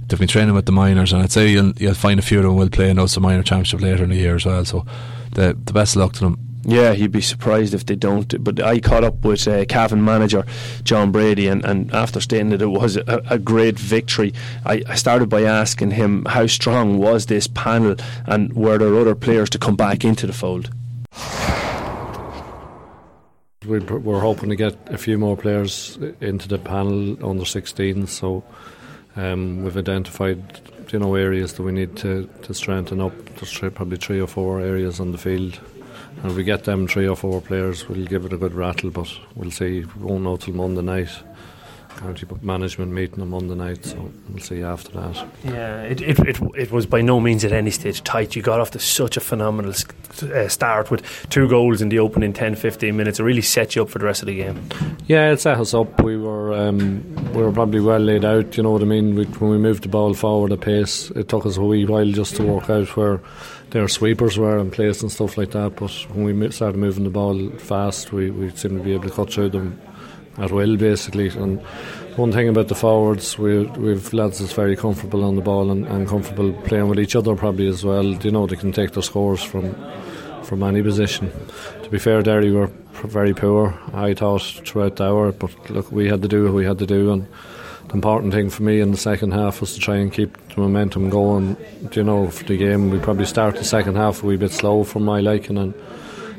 [0.07, 2.45] they've been training with the minors, and I'd say you'll, you'll find a few of
[2.45, 4.65] them will play in Ulster Minor Championship later in the year as well.
[4.65, 4.87] So
[5.33, 6.39] the the best luck to them.
[6.69, 8.43] Yeah, you'd be surprised if they don't.
[8.43, 10.45] But I caught up with uh, Cavan manager
[10.83, 14.97] John Brady, and, and after stating that it was a, a great victory, I, I,
[14.97, 17.95] started by asking him how strong was this panel,
[18.27, 20.71] and were there other players to come back into the fold?
[23.67, 28.07] We are hoping to get a few more players into the panel under 16.
[28.07, 28.45] So
[29.17, 30.61] um, we've identified
[30.93, 33.13] you know areas that we need to, to strengthen up.
[33.37, 35.59] There's probably three or four areas on the field.
[36.23, 38.91] And if we get them three or four players, we'll give it a good rattle.
[38.91, 39.85] But we'll see.
[39.85, 41.11] We won't know till Monday night
[41.97, 45.27] county management meeting on Monday night, so we'll see after that.
[45.45, 48.37] Yeah, it, it, it, it was by no means at any stage tight.
[48.37, 49.73] You got off to such a phenomenal
[50.23, 53.19] uh, start with two goals in the opening 10 15 minutes.
[53.19, 54.69] It really set you up for the rest of the game.
[55.07, 56.03] Yeah, it set us up.
[56.03, 59.15] We were um, we were probably well laid out, you know what I mean?
[59.15, 62.11] We, when we moved the ball forward a pace, it took us a wee while
[62.11, 63.21] just to work out where
[63.71, 65.77] their sweepers were in place and stuff like that.
[65.77, 69.15] But when we started moving the ball fast, we, we seemed to be able to
[69.15, 69.81] cut through them
[70.39, 71.29] at will, basically.
[71.29, 71.61] And
[72.17, 75.87] one thing about the forwards, we we've lads that's very comfortable on the ball and,
[75.87, 78.05] and comfortable playing with each other, probably as well.
[78.05, 79.75] You know, they can take their scores from
[80.43, 81.31] from any position.
[81.83, 82.71] To be fair, Derry were
[83.05, 83.79] very poor.
[83.93, 86.87] I thought throughout the hour, but look, we had to do what we had to
[86.87, 87.27] do, and
[87.89, 90.61] the important thing for me in the second half was to try and keep the
[90.61, 91.57] momentum going.
[91.93, 94.85] You know, for the game, we probably started the second half a wee bit slow
[94.85, 95.75] for my liking, and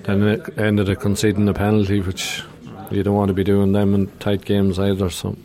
[0.03, 2.43] then it ended up conceding a penalty, which
[2.91, 5.09] you don't want to be doing them in tight games either.
[5.09, 5.35] So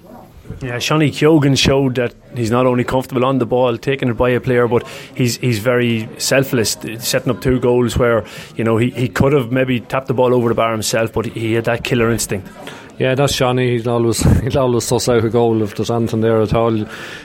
[0.60, 4.30] Yeah, Seanie Keoghan showed that he's not only comfortable on the ball, taking it by
[4.30, 8.24] a player, but he's he's very selfless, setting up two goals where
[8.56, 11.26] you know he, he could have maybe tapped the ball over the bar himself, but
[11.26, 12.48] he had that killer instinct.
[13.02, 13.80] Yeah, that's Seanie.
[13.80, 16.82] He'll always he'll always suss out a goal if there's anything there at all.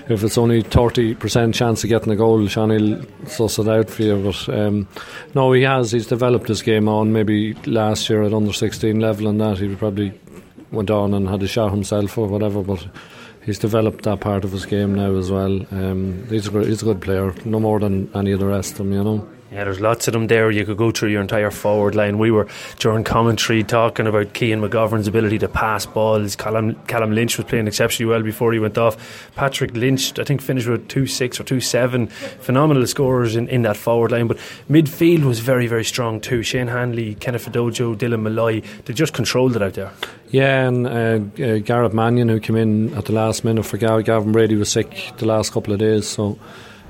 [0.10, 4.02] If it's only thirty percent chance of getting a goal, Seanie'll suss it out for
[4.02, 4.24] you.
[4.24, 4.88] But um,
[5.36, 5.92] no, he has.
[5.92, 7.14] He's developed his game on.
[7.14, 10.20] Maybe last year at under sixteen level and that he probably
[10.72, 12.64] went on and had a shot himself or whatever.
[12.64, 12.84] But
[13.46, 15.64] he's developed that part of his game now as well.
[15.70, 18.78] Um, he's a he's a good player, no more than any of the rest of
[18.80, 19.30] them, you know.
[19.50, 20.52] Yeah, there's lots of them there.
[20.52, 22.18] You could go through your entire forward line.
[22.18, 26.36] We were during commentary talking about Cian McGovern's ability to pass balls.
[26.36, 29.32] Callum, Callum Lynch was playing exceptionally well before he went off.
[29.36, 32.08] Patrick Lynch, I think, finished with two six or two seven.
[32.08, 34.28] Phenomenal scorers in, in that forward line.
[34.28, 34.38] But
[34.70, 36.44] midfield was very very strong too.
[36.44, 38.62] Shane Hanley, Kenneth Fadojo, Dylan Malloy.
[38.84, 39.94] They just controlled it out there.
[40.30, 44.56] Yeah, and uh, uh, Mannion who came in at the last minute for Gavin Brady
[44.58, 46.38] was sick the last couple of days, so.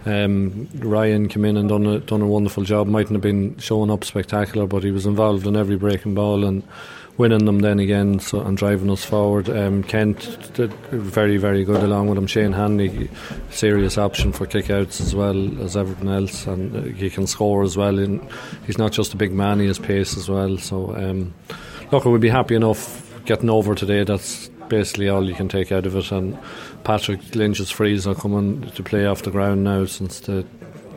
[0.08, 2.88] Um, Ryan came in and done a, done a wonderful job.
[2.88, 6.63] Mightn't have been showing up spectacular, but he was involved in every breaking ball and
[7.17, 9.50] winning them then again so, and driving us forward.
[9.50, 12.28] Um, Kent did very, very good along with him.
[12.28, 13.10] Shane Hanley,
[13.50, 17.76] serious option for kickouts as well as everything else, and uh, he can score as
[17.76, 17.98] well.
[18.65, 20.58] He's not just a big man; he has pace as well.
[20.58, 21.34] So, um,
[21.91, 24.04] look, we'd be happy enough getting over today.
[24.04, 26.12] That's basically all you can take out of it.
[26.12, 26.38] And
[26.88, 30.45] Patrick Lynch's frees are coming to play off the ground now since the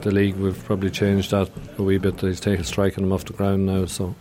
[0.03, 0.37] the league.
[0.37, 2.20] We've probably changed that a wee bit.
[2.20, 4.14] He's taking striking them off the ground now, so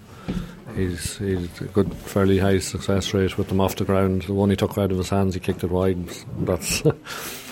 [0.75, 4.23] he's he's a good, fairly high success rate with them off the ground.
[4.23, 6.10] The one he took out of his hands, he kicked it wide.
[6.39, 6.82] That's.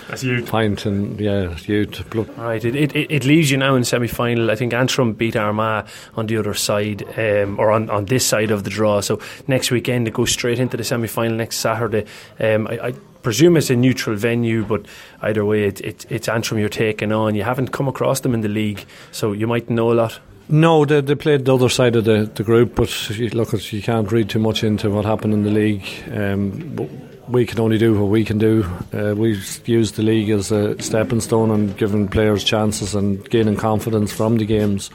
[0.08, 0.46] That's huge.
[0.46, 2.02] Pint and yeah, huge.
[2.14, 4.50] Right, it, it, it leaves you now in semi final.
[4.50, 8.50] I think Antrim beat Armagh on the other side, um, or on, on this side
[8.50, 9.00] of the draw.
[9.00, 12.06] So next weekend it goes straight into the semi final next Saturday.
[12.40, 12.94] Um, I, I
[13.28, 14.86] presume it's a neutral venue, but
[15.20, 17.34] either way, it, it, it's Antrim you're taking on.
[17.34, 20.18] You haven't come across them in the league, so you might know a lot.
[20.48, 22.88] No, they, they played the other side of the, the group, but
[23.34, 25.84] look, you can't read too much into what happened in the league.
[26.10, 26.88] Um,
[27.28, 28.64] we can only do what we can do.
[28.94, 33.56] Uh, we've used the league as a stepping stone and giving players chances and gaining
[33.56, 34.90] confidence from the games.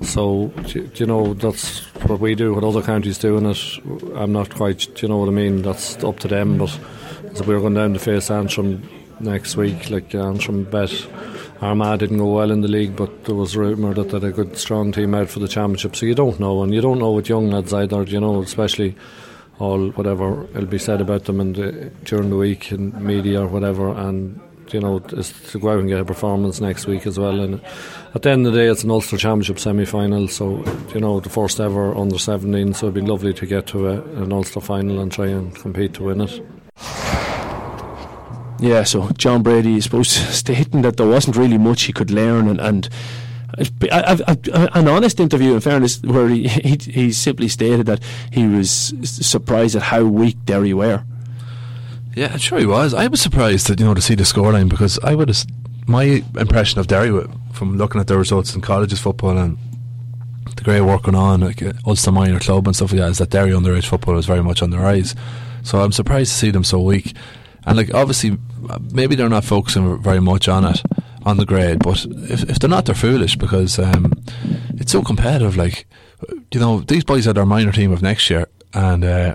[0.00, 0.50] So,
[0.94, 2.54] you know, that's what we do.
[2.54, 3.58] What other counties doing it,
[4.14, 5.60] I'm not quite, you know what I mean?
[5.60, 6.56] That's up to them.
[6.56, 6.78] But
[7.34, 8.88] so we're going down to face Antrim
[9.20, 9.90] next week.
[9.90, 11.06] Like Antrim bet
[11.60, 14.32] Armagh didn't go well in the league, but there was rumour that they had a
[14.32, 15.96] good, strong team out for the championship.
[15.96, 18.02] So you don't know, and you don't know with young lads either.
[18.04, 18.94] You know, especially
[19.58, 23.46] all whatever will be said about them in the, during the week in media or
[23.46, 24.40] whatever, and
[24.72, 27.40] you know to go out and get a performance next week as well.
[27.40, 27.60] And
[28.14, 31.30] at the end of the day, it's an Ulster Championship semi-final, so you know the
[31.30, 32.74] first ever under 17.
[32.74, 35.94] So it'd be lovely to get to a, an Ulster final and try and compete
[35.94, 36.40] to win it.
[38.60, 42.48] Yeah, so John Brady is supposed stating that there wasn't really much he could learn
[42.48, 42.88] and, and
[43.92, 48.46] I've, I've, an honest interview, in fairness, where he, he, he simply stated that he
[48.46, 51.04] was surprised at how weak Derry were.
[52.14, 52.94] Yeah, I'm sure he was.
[52.94, 55.44] I was surprised that you know to see the scoreline because I would have
[55.86, 57.10] my impression of Derry
[57.52, 59.58] from looking at their results in colleges football and
[60.56, 63.18] the great work going on like uh, Ulster Minor Club and stuff like that is
[63.18, 65.16] that Derry underage football is very much on the rise.
[65.64, 67.14] So I'm surprised to see them so weak.
[67.66, 68.38] And like obviously,
[68.92, 70.82] maybe they're not focusing very much on it
[71.24, 71.80] on the grade.
[71.80, 74.12] But if, if they're not, they're foolish because um,
[74.74, 75.56] it's so competitive.
[75.56, 75.86] Like,
[76.52, 79.34] you know, these boys are their minor team of next year, and uh,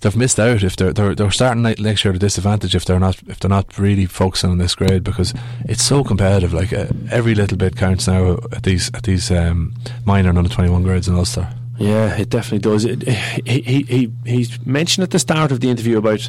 [0.00, 3.00] they've missed out if they're, they're they're starting next year at a disadvantage if they're
[3.00, 5.32] not if they're not really focusing on this grade because
[5.64, 6.52] it's so competitive.
[6.52, 9.74] Like uh, every little bit counts now at these at these um,
[10.04, 11.48] minor and under twenty one grades in Ulster.
[11.78, 12.84] Yeah, it definitely does.
[12.84, 13.02] It,
[13.46, 16.28] he, he he he mentioned at the start of the interview about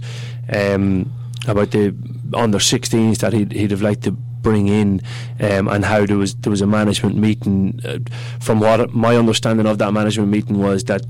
[0.54, 1.12] um,
[1.48, 1.96] about the
[2.34, 5.02] under 16s that he'd he'd have liked to bring in,
[5.40, 7.80] um, and how there was there was a management meeting.
[7.84, 7.98] Uh,
[8.40, 11.02] from what my understanding of that management meeting was that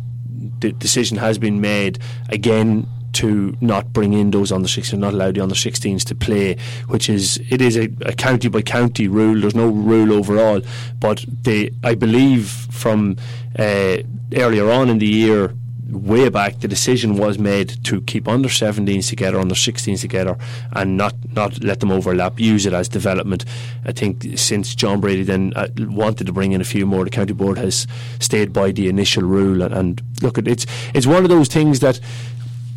[0.60, 1.99] the decision has been made
[2.30, 6.56] again to not bring in those under 16s, not allow the under 16s to play,
[6.88, 9.41] which is it is a, a, county by county rule.
[9.41, 10.62] There's no rule overall,
[10.99, 13.17] but they, I believe, from
[13.57, 13.97] uh,
[14.33, 15.53] earlier on in the year,
[15.91, 20.38] way back, the decision was made to keep under 17s together, under 16s together,
[20.73, 22.39] and not not let them overlap.
[22.39, 23.45] Use it as development.
[23.85, 27.09] I think since John Brady then uh, wanted to bring in a few more, the
[27.09, 27.88] county board has
[28.19, 29.62] stayed by the initial rule.
[29.62, 31.99] And, and look, it's it's one of those things that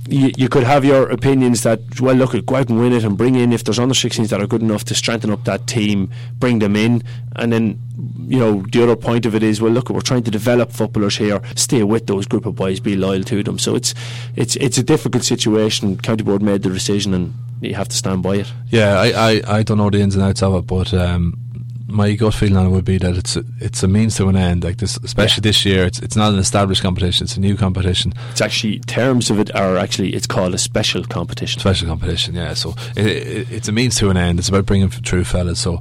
[0.08, 3.16] you, you could have your opinions that well look go out and win it and
[3.16, 6.10] bring in if there's under 16s that are good enough to strengthen up that team
[6.38, 7.02] bring them in.
[7.36, 7.80] And then
[8.26, 11.16] you know the other point of it is well look we're trying to develop footballers
[11.16, 11.40] here.
[11.54, 12.80] Stay with those group of boys.
[12.80, 13.58] Be loyal to them.
[13.58, 13.94] So it's
[14.36, 15.96] it's it's a difficult situation.
[15.98, 18.52] County board made the decision and you have to stand by it.
[18.70, 21.38] Yeah, I, I, I don't know the ins and outs of it, but um,
[21.86, 24.36] my gut feeling on it would be that it's a, it's a means to an
[24.36, 24.64] end.
[24.64, 28.14] Like this, especially this year, it's it's not an established competition; it's a new competition,
[28.30, 32.34] it's actually terms of it are actually it's called a special competition special competition.
[32.34, 34.38] Yeah, so it, it, it's a means to an end.
[34.38, 35.60] It's about bringing true fellas.
[35.60, 35.80] So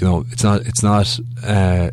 [0.00, 1.90] you know, it's not it's not uh,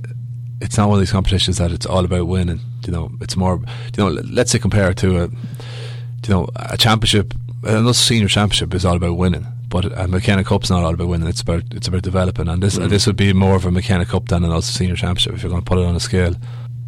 [0.59, 2.61] it's not one of these competitions that it's all about winning.
[2.85, 3.57] You know, it's more
[3.97, 4.09] you know.
[4.09, 7.33] Let's say compare it to a you know a championship.
[7.63, 9.45] Another senior championship is all about winning.
[9.71, 11.29] But a McKenna Cup's not all about winning.
[11.29, 12.89] It's about it's about developing, and this mm.
[12.89, 15.49] this would be more of a McKenna Cup than an Ulster Senior Championship if you're
[15.49, 16.35] going to put it on a scale.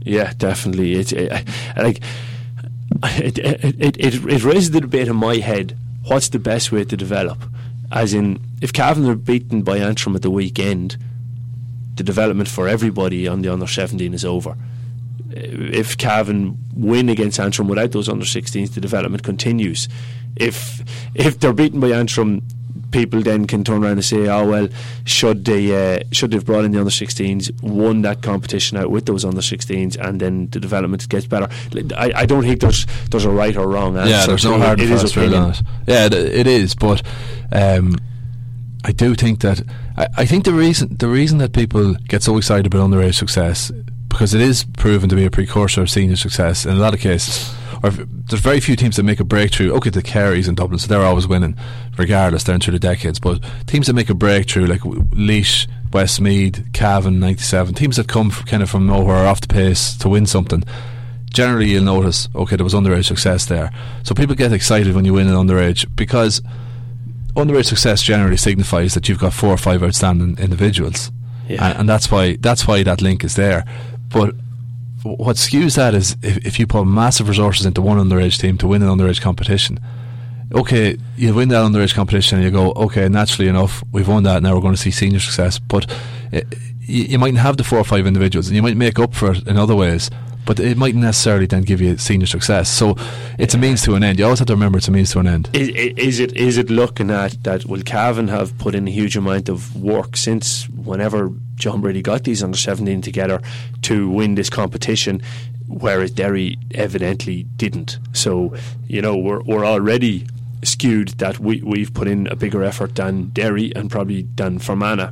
[0.02, 0.96] Yeah, definitely.
[0.96, 1.32] It's it,
[1.78, 2.02] like
[3.04, 5.78] it, it, it, it, it raises the debate in my head.
[6.08, 7.42] What's the best way to develop?
[7.90, 10.98] As in, if Cavan are beaten by Antrim at the weekend,
[11.96, 14.58] the development for everybody on the under 17 is over.
[15.30, 19.88] If Cavan win against Antrim without those under 16s, the development continues.
[20.36, 20.84] If
[21.16, 22.42] if they're beaten by Antrim,
[22.94, 24.68] people then can turn around and say, "Oh well,
[25.04, 29.06] should they uh, should they've brought in the under 16s, won that competition out with
[29.06, 31.50] those under 16s, and then the development gets better."
[31.98, 34.10] I, I don't think there's there's a right or wrong answer.
[34.10, 35.50] yeah, there's no hard It is opinion.
[35.50, 35.62] it.
[35.88, 37.02] Yeah, it, it is, but
[37.52, 37.98] um,
[38.86, 39.62] I do think that
[39.98, 43.72] I, I think the reason the reason that people get so excited about underage success
[44.14, 47.00] because it is proven to be a precursor of senior success in a lot of
[47.00, 47.54] cases.
[47.84, 49.72] Or there's very few teams that make a breakthrough.
[49.74, 51.58] Okay, the Kerrys in Dublin, so they're always winning,
[51.98, 53.20] regardless down through the decades.
[53.20, 58.46] But teams that make a breakthrough, like Laois, Westmeath, Cavan, '97, teams that come from,
[58.46, 60.64] kind of from nowhere, off the pace to win something
[61.32, 63.72] generally you'll notice okay there was underage success there
[64.04, 66.44] so people get excited when you win an underage because
[67.36, 71.12] underage success generally signifies that you've got four or five outstanding individuals
[71.48, 71.66] Yeah.
[71.70, 73.66] and, and that's why that's why that link is there
[74.14, 74.34] but
[75.04, 78.68] what skews that is if, if you put massive resources into one underage team to
[78.68, 79.78] win an underage competition
[80.54, 84.42] okay you win that underage competition and you go okay naturally enough we've won that
[84.42, 85.60] now we're going to see senior success.
[85.60, 85.92] But
[86.32, 86.46] it,
[86.82, 89.32] you, you mightn't have the four or five individuals and you might make up for
[89.32, 90.10] it in other ways
[90.46, 92.96] but it mightn't necessarily then give you senior success so
[93.40, 95.20] it's a means to an end you always have to remember it's a means to
[95.20, 97.66] an end Is, is it is it looking at that?
[97.66, 102.24] Will Cavan have put in a huge amount of work since whenever John Brady got
[102.24, 103.42] these under seventeen together
[103.84, 105.22] to win this competition,
[105.68, 108.00] whereas Derry evidently didn't.
[108.14, 108.56] So
[108.88, 110.28] you know we're we're already
[110.64, 115.12] skewed that we we've put in a bigger effort than Derry and probably than Fermanagh,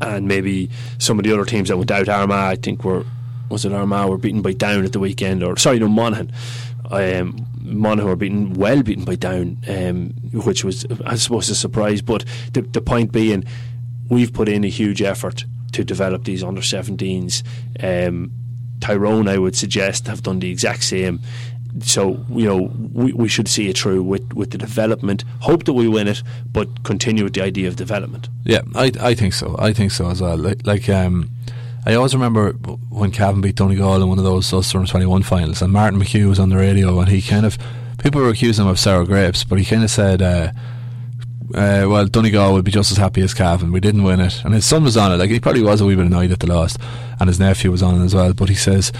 [0.00, 2.52] and maybe some of the other teams that went out Armagh.
[2.52, 3.04] I think were
[3.50, 6.32] was it Armagh were beaten by Down at the weekend, or sorry, no Monaghan.
[6.90, 10.10] Um, Monaghan were beaten, well beaten by Down, um,
[10.44, 12.02] which was, I suppose, a surprise.
[12.02, 13.44] But the, the point being,
[14.08, 17.42] we've put in a huge effort to develop these under 17s.
[17.82, 18.32] Um,
[18.80, 21.20] Tyrone, I would suggest, have done the exact same.
[21.80, 25.24] So you know we, we should see it through with, with the development.
[25.40, 28.28] Hope that we win it, but continue with the idea of development.
[28.44, 29.56] Yeah, I I think so.
[29.58, 30.36] I think so as well.
[30.36, 31.30] Like, like um,
[31.86, 32.52] I always remember
[32.88, 36.38] when Cavan beat Donegal in one of those Ulster 21 finals, and Martin McHugh was
[36.38, 37.58] on the radio, and he kind of
[37.98, 40.22] people were accusing him of sour grapes, but he kind of said.
[40.22, 40.52] Uh,
[41.54, 43.70] uh, well, Donegal would be just as happy as Cavan.
[43.70, 45.18] We didn't win it, and his son was on it.
[45.18, 46.76] Like he probably was a wee bit annoyed at the loss,
[47.20, 48.32] and his nephew was on it as well.
[48.32, 48.90] But he says,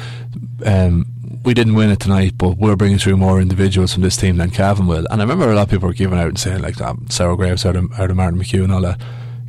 [0.65, 1.07] um,
[1.43, 4.51] "We didn't win it tonight, but we're bringing through more individuals from this team than
[4.51, 6.77] Cavan will." And I remember a lot of people were giving out and saying like
[6.77, 9.01] that sour grapes out of, out of Martin McHugh and all that.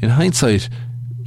[0.02, 0.70] In hindsight,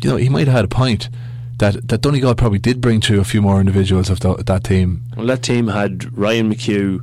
[0.02, 1.10] you know, he might have had a point
[1.58, 5.02] that that Donegal probably did bring through a few more individuals of the, that team.
[5.16, 7.00] Well, that team had Ryan McHugh,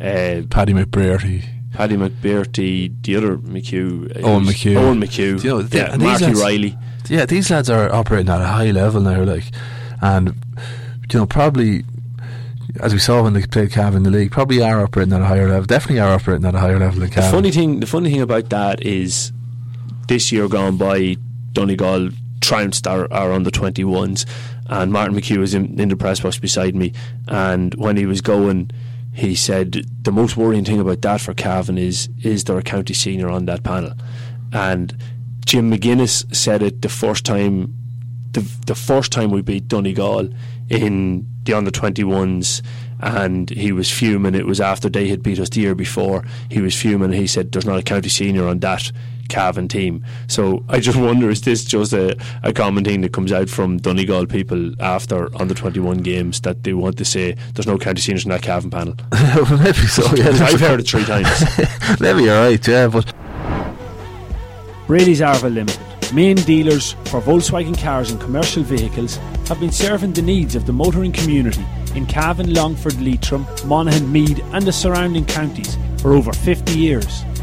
[0.00, 1.44] uh, Paddy McBrearty.
[1.72, 4.76] Paddy McBrearty, the other McHugh, uh, Owen McHugh.
[4.76, 6.76] Owen McHugh, You know, yeah, these Marky lads- Riley.
[7.08, 9.44] Yeah, these lads are operating at a high level now, like,
[10.00, 10.34] and
[11.12, 11.84] you know, probably
[12.80, 15.24] as we saw when they played Cav in the league, probably are operating at a
[15.26, 15.64] higher level.
[15.66, 18.48] Definitely are operating at a higher level than The funny thing, the funny thing about
[18.50, 19.30] that is,
[20.08, 21.16] this year gone by,
[21.52, 22.10] Donegal
[22.42, 24.26] trounced our, our under twenty ones,
[24.66, 26.92] and Martin McHugh was in, in the press box beside me,
[27.28, 28.70] and when he was going,
[29.14, 32.92] he said the most worrying thing about that for Cavan is is there a county
[32.92, 33.92] senior on that panel,
[34.52, 34.94] and
[35.46, 37.74] Jim McGuinness said it the first time,
[38.32, 40.28] the the first time we beat Donegal
[40.68, 42.62] in the under twenty ones
[43.02, 44.36] and he was fuming.
[44.36, 46.24] It was after they had beat us the year before.
[46.48, 47.12] He was fuming.
[47.12, 48.92] He said, "There's not a county senior on that
[49.32, 50.04] Cavan team.
[50.28, 53.78] So I just wonder is this just a, a common thing that comes out from
[53.78, 58.24] Donegal people after under 21 games that they want to say there's no county seniors
[58.24, 58.94] in that Cavan panel?
[59.58, 60.28] Maybe so, yeah.
[60.44, 61.28] I've heard it three times.
[62.00, 63.12] Maybe you're right, yeah, but.
[64.86, 65.80] Brady's Arva Limited,
[66.12, 69.16] main dealers for Volkswagen cars and commercial vehicles,
[69.48, 71.64] have been serving the needs of the motoring community
[71.94, 77.24] in Cavan, Longford, Leitrim, Monaghan, Meath, and the surrounding counties for over 50 years.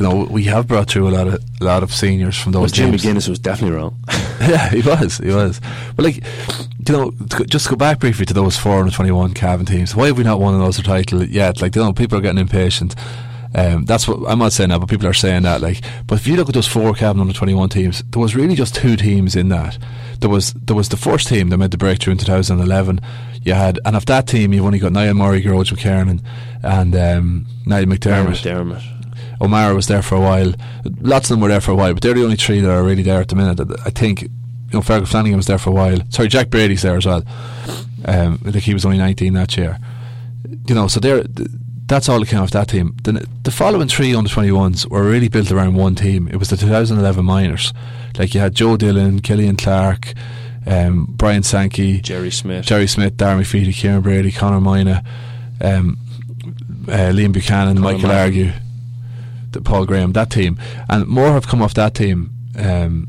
[0.00, 2.60] You know, we have brought through a lot of a lot of seniors from those
[2.60, 3.04] well, Jim teams.
[3.04, 4.02] McGuinness was definitely wrong.
[4.40, 5.60] yeah, he was, he was.
[5.94, 6.24] But like,
[6.88, 7.10] you know,
[7.44, 9.94] just to go back briefly to those 421 Cavan teams.
[9.94, 11.60] Why have we not won another title yet?
[11.60, 12.94] Like, you know, people are getting impatient.
[13.54, 15.60] Um, that's what I'm not saying that, but people are saying that.
[15.60, 18.54] Like, but if you look at those four Cavan under 21 teams, there was really
[18.54, 19.76] just two teams in that.
[20.20, 23.02] There was there was the first team that made the breakthrough in 2011.
[23.42, 26.22] You had, and of that team, you've only got Niall Murray, Gearóid McKiernan,
[26.62, 28.36] and um, Niall McDermott.
[28.36, 28.99] McDermott.
[29.40, 30.52] O'Mara was there for a while.
[31.00, 32.82] Lots of them were there for a while, but they're the only three that are
[32.82, 33.60] really there at the minute.
[33.84, 34.28] I think, you
[34.72, 35.98] know, Fergal Flanagan was there for a while.
[36.10, 37.22] Sorry, Jack Brady's there as well.
[38.04, 39.78] Um, I think he was only 19 that year.
[40.66, 41.24] You know, so they're,
[41.86, 42.96] that's all that came off that team.
[43.02, 46.28] The, the following three under 21s were really built around one team.
[46.28, 47.72] It was the 2011 Miners.
[48.18, 50.12] Like you had Joe Dillon, Killian Clark,
[50.66, 55.04] um, Brian Sankey, Jerry Smith, Jerry Smith, Darren McVeety, Kieran Brady, Connor Moynagh,
[55.60, 55.96] um,
[56.88, 58.18] uh, Liam Buchanan, Conor Michael Martin.
[58.18, 58.52] Argue,
[59.64, 62.30] Paul Graham, that team, and more have come off that team.
[62.58, 63.08] Um,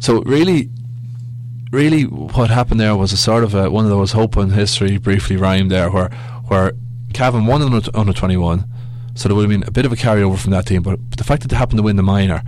[0.00, 0.70] so really,
[1.70, 4.98] really, what happened there was a sort of a, one of those hope in history
[4.98, 6.10] briefly rhymed there, where
[6.48, 6.72] where
[7.12, 8.64] Cavan won under, under twenty one,
[9.14, 10.82] so there would have been a bit of a carryover from that team.
[10.82, 12.42] But, the fact that they happened to win the minor,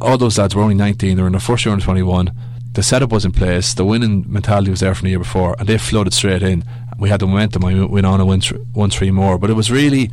[0.00, 2.32] all those lads were only nineteen; they were in their first year under twenty one.
[2.72, 5.66] The setup was in place, the winning mentality was there from the year before, and
[5.66, 6.62] they floated straight in.
[6.98, 7.64] We had the momentum.
[7.64, 10.10] I went on and win, th- won three more, but it was really,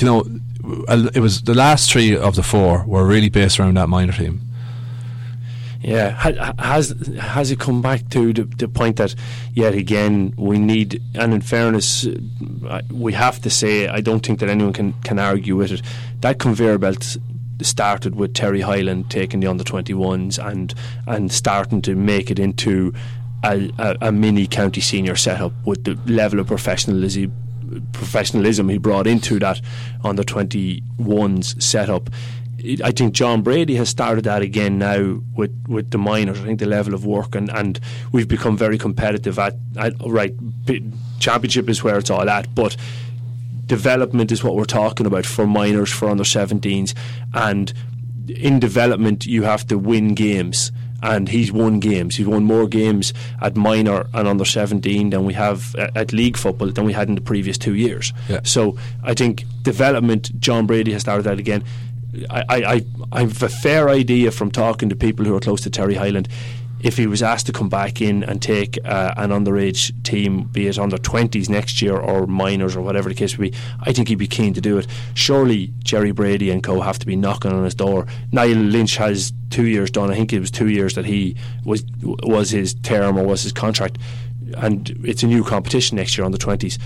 [0.00, 0.24] you know,
[0.88, 4.40] it was the last three of the four were really based around that minor team.
[5.82, 6.10] Yeah,
[6.58, 9.14] has has it come back to the, the point that
[9.54, 14.40] yet again we need, and in fairness, uh, we have to say I don't think
[14.40, 15.82] that anyone can can argue with it.
[16.22, 17.16] That conveyor belt
[17.62, 20.74] started with Terry Hyland taking the under 21s and
[21.06, 22.92] and starting to make it into
[23.44, 27.32] a, a, a mini county senior setup with the level of professionalism
[27.92, 29.60] professionalism he brought into that
[30.04, 32.10] under 21s setup.
[32.82, 36.40] I think John Brady has started that again now with, with the minors.
[36.40, 37.78] I think the level of work and, and
[38.12, 40.34] we've become very competitive at, at right
[41.20, 42.76] championship is where it's all at, but
[43.66, 46.94] development is what we're talking about for minors for under 17s
[47.34, 47.72] and
[48.28, 50.72] in development you have to win games
[51.14, 52.16] and he's won games.
[52.16, 56.36] He's won more games at minor and under 17 than we have a- at league
[56.36, 58.12] football than we had in the previous two years.
[58.28, 58.40] Yeah.
[58.44, 61.62] so I think development John Brady has started that again.
[62.30, 65.60] I, I, I I have a fair idea from talking to people who are close
[65.62, 66.28] to Terry Hyland
[66.86, 70.68] if he was asked to come back in and take uh, an underage team, be
[70.68, 74.06] it under 20s next year or minors or whatever the case would be, I think
[74.06, 74.86] he'd be keen to do it.
[75.14, 78.06] Surely Jerry Brady and co have to be knocking on his door.
[78.30, 80.12] Niall Lynch has two years done.
[80.12, 83.52] I think it was two years that he was was his term or was his
[83.52, 83.98] contract,
[84.56, 86.78] and it's a new competition next year on the 20s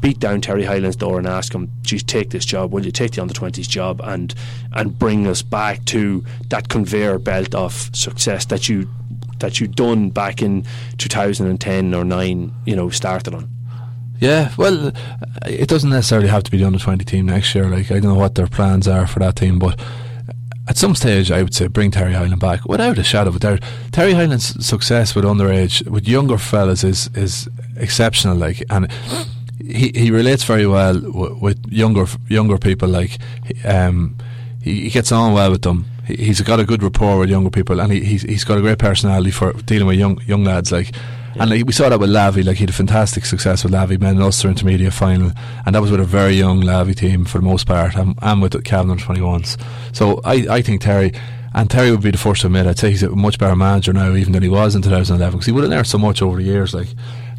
[0.00, 2.72] beat down Terry Hyland's door and ask him, "Geez, take this job.
[2.72, 4.34] Will you take the under twenties job and
[4.74, 8.86] and bring us back to that conveyor belt of success that you
[9.38, 10.64] that you done back in
[10.98, 12.52] 2010 or nine?
[12.66, 13.48] You know, started on."
[14.20, 14.92] Yeah, well,
[15.46, 17.68] it doesn't necessarily have to be the under twenty team next year.
[17.68, 19.78] Like I don't know what their plans are for that team, but
[20.66, 23.38] at some stage, I would say bring Terry Hyland back without a shadow of a
[23.38, 23.60] doubt.
[23.92, 28.36] Terry Hyland's success with underage, with younger fellas, is is exceptional.
[28.36, 28.90] Like, and
[29.60, 31.00] he he relates very well
[31.40, 32.88] with younger younger people.
[32.88, 33.18] Like,
[33.64, 34.16] um,
[34.64, 35.84] he, he gets on well with them.
[36.06, 38.62] He, he's got a good rapport with younger people, and he, he's he's got a
[38.62, 40.72] great personality for dealing with young young lads.
[40.72, 40.90] Like.
[41.36, 44.00] And like, we saw that with Lavey, like he had a fantastic success with Lavey,
[44.00, 45.32] made an Ulster intermediate final,
[45.66, 48.40] and that was with a very young Lavey team for the most part, and, and
[48.40, 49.60] with the Cavan under 21s.
[49.92, 51.12] So I, I think Terry,
[51.52, 53.92] and Terry would be the first to admit, I'd say he's a much better manager
[53.92, 56.36] now even than he was in 2011, because he would have learned so much over
[56.36, 56.86] the years, like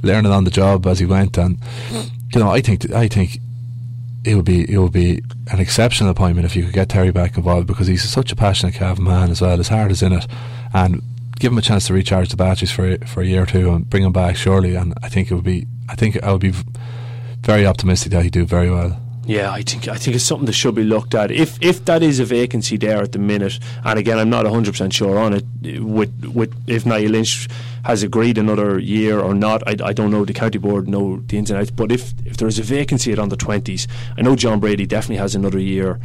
[0.03, 1.37] learning on the job as he went.
[1.37, 1.57] And
[2.33, 3.39] you know, I think I think
[4.25, 5.21] it would be it would be
[5.51, 8.73] an exceptional appointment if you could get Terry back involved because he's such a passionate
[8.73, 9.57] Cavan man as well.
[9.57, 10.25] His heart is in it,
[10.73, 11.01] and
[11.39, 13.89] give him a chance to recharge the batteries for for a year or two and
[13.89, 14.75] bring him back surely.
[14.75, 15.67] And I think it would be.
[15.87, 16.53] I think I would be
[17.41, 18.99] very optimistic that he'd do very well.
[19.27, 21.31] Yeah, I think I think it's something that should be looked at.
[21.31, 24.71] If if that is a vacancy there at the minute, and again, I'm not 100
[24.71, 25.45] percent sure on it.
[25.81, 27.47] With with if Niall Lynch
[27.85, 30.25] has agreed another year or not, I, I don't know.
[30.25, 31.71] The county board know the ins and outs.
[31.71, 35.17] But if if there is a vacancy at under 20s, I know John Brady definitely
[35.17, 35.99] has another year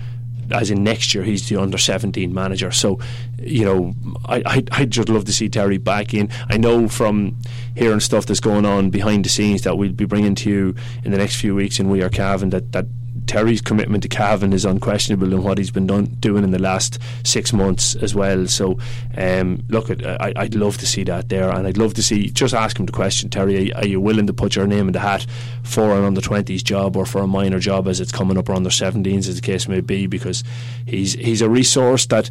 [0.52, 2.98] as in next year he's the under 17 manager so
[3.38, 3.94] you know
[4.26, 7.36] I, I, I'd just love to see Terry back in I know from
[7.76, 11.12] hearing stuff that's going on behind the scenes that we'll be bringing to you in
[11.12, 12.86] the next few weeks in We Are Cavan that, that
[13.26, 16.98] Terry's commitment to Cavan is unquestionable in what he's been done, doing in the last
[17.24, 18.46] six months as well.
[18.46, 18.78] So,
[19.16, 22.30] um, look, I, I'd love to see that there, and I'd love to see.
[22.30, 25.00] Just ask him the question, Terry: Are you willing to put your name in the
[25.00, 25.26] hat
[25.62, 28.54] for an under twenties job or for a minor job as it's coming up or
[28.54, 30.06] under seventeens, as the case may be?
[30.06, 30.42] Because
[30.86, 32.30] he's he's a resource that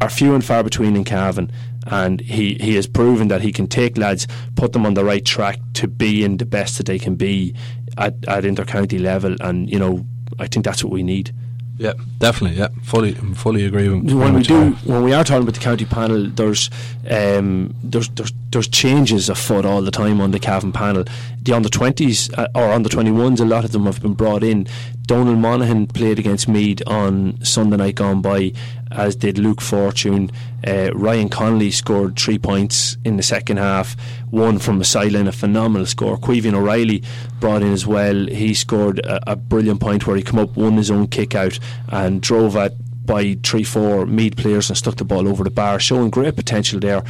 [0.00, 1.50] are few and far between in Cavan
[1.86, 5.24] and he, he has proven that he can take lads, put them on the right
[5.24, 7.54] track to be in the best that they can be
[7.96, 10.04] at, at inter-county level and you know
[10.38, 11.32] I think that's what we need.
[11.78, 12.56] Yeah, definitely.
[12.56, 13.90] Yeah, fully, fully agree.
[13.90, 16.70] With when we do, when we are talking about the county panel, there's,
[17.10, 21.04] um, there's, there's, there's changes afoot all the time on the Cavan panel.
[21.42, 24.42] The under twenties uh, or under twenty ones, a lot of them have been brought
[24.42, 24.66] in.
[25.06, 28.52] Donald Monaghan played against Meath on Sunday night gone by,
[28.90, 30.32] as did Luke Fortune.
[30.66, 33.96] Uh, Ryan Connolly scored three points in the second half,
[34.30, 36.18] one from a sideline, a phenomenal score.
[36.18, 37.04] Caoimhín O'Reilly
[37.38, 38.26] brought in as well.
[38.26, 41.60] He scored a, a brilliant point where he came up, won his own kick out,
[41.88, 42.72] and drove at
[43.06, 46.80] by three, four Meath players and stuck the ball over the bar, showing great potential
[46.80, 47.02] there.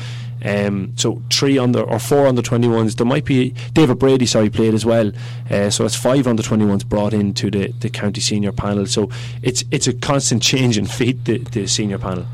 [0.45, 2.97] Um, so three under or four under 21s.
[2.97, 5.11] There might be David Brady, sorry, played as well.
[5.51, 8.87] Uh, so that's five under 21s brought into the, the county senior panel.
[8.87, 9.11] So
[9.43, 12.27] it's it's a constant change in feet the, the senior panel.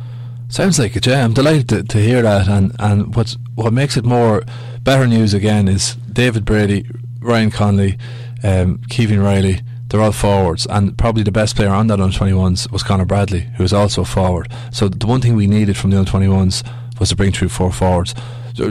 [0.49, 1.07] Sounds like it.
[1.07, 2.49] Yeah, I'm delighted to, to hear that.
[2.49, 4.43] And and what's what makes it more
[4.83, 6.87] better news again is David Brady,
[7.21, 7.99] Ryan Connolly,
[8.43, 12.72] um, Kevin Riley they're all forwards, and probably the best player on that under 21s
[12.72, 14.51] was Connor Bradley, who was also a forward.
[14.72, 16.66] So the one thing we needed from the under 21s
[16.99, 18.14] was to bring through four forwards,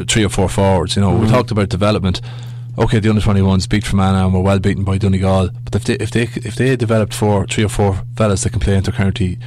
[0.08, 0.96] three or four forwards.
[0.96, 1.26] You know, mm-hmm.
[1.26, 2.22] we talked about development.
[2.80, 5.94] Okay, the under 21s beat Fermanagh and were well beaten by Donegal, but if they
[5.94, 9.38] if they if they developed four, three or four fellas that can play inter county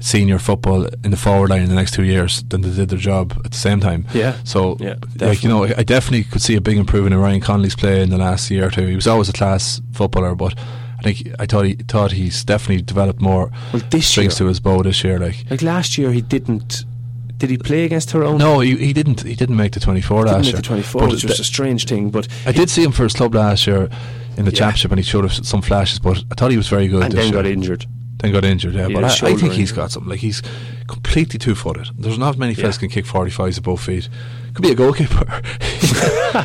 [0.00, 2.98] senior football in the forward line in the next two years, then they did their
[2.98, 4.04] job at the same time.
[4.12, 4.36] Yeah.
[4.44, 7.76] So, yeah, like you know, I definitely could see a big improvement in Ryan Connolly's
[7.76, 8.86] play in the last year or two.
[8.86, 10.58] He was always a class footballer, but
[11.04, 14.46] I think I thought he thought he's definitely developed more well, this strings year, to
[14.46, 15.18] his bow this year.
[15.18, 16.84] Like like last year, he didn't.
[17.38, 18.38] Did he play against Tyrone?
[18.38, 19.22] No, he, he didn't.
[19.22, 20.56] He didn't make the twenty four last year.
[20.56, 22.10] The twenty four, which was a strange thing.
[22.10, 23.90] But I did see him for his club last year
[24.36, 24.58] in the yeah.
[24.58, 25.98] championship, and he showed us some flashes.
[25.98, 27.02] But I thought he was very good.
[27.02, 27.32] And then year.
[27.32, 27.86] got injured.
[28.18, 28.74] Then got injured.
[28.74, 30.10] Yeah, he but I, I, think he's got something.
[30.10, 30.40] Like he's
[30.86, 31.88] completely two footed.
[31.98, 32.70] There's not many yeah.
[32.70, 34.08] can kick forty fives above feet.
[34.54, 35.42] Could be a goalkeeper.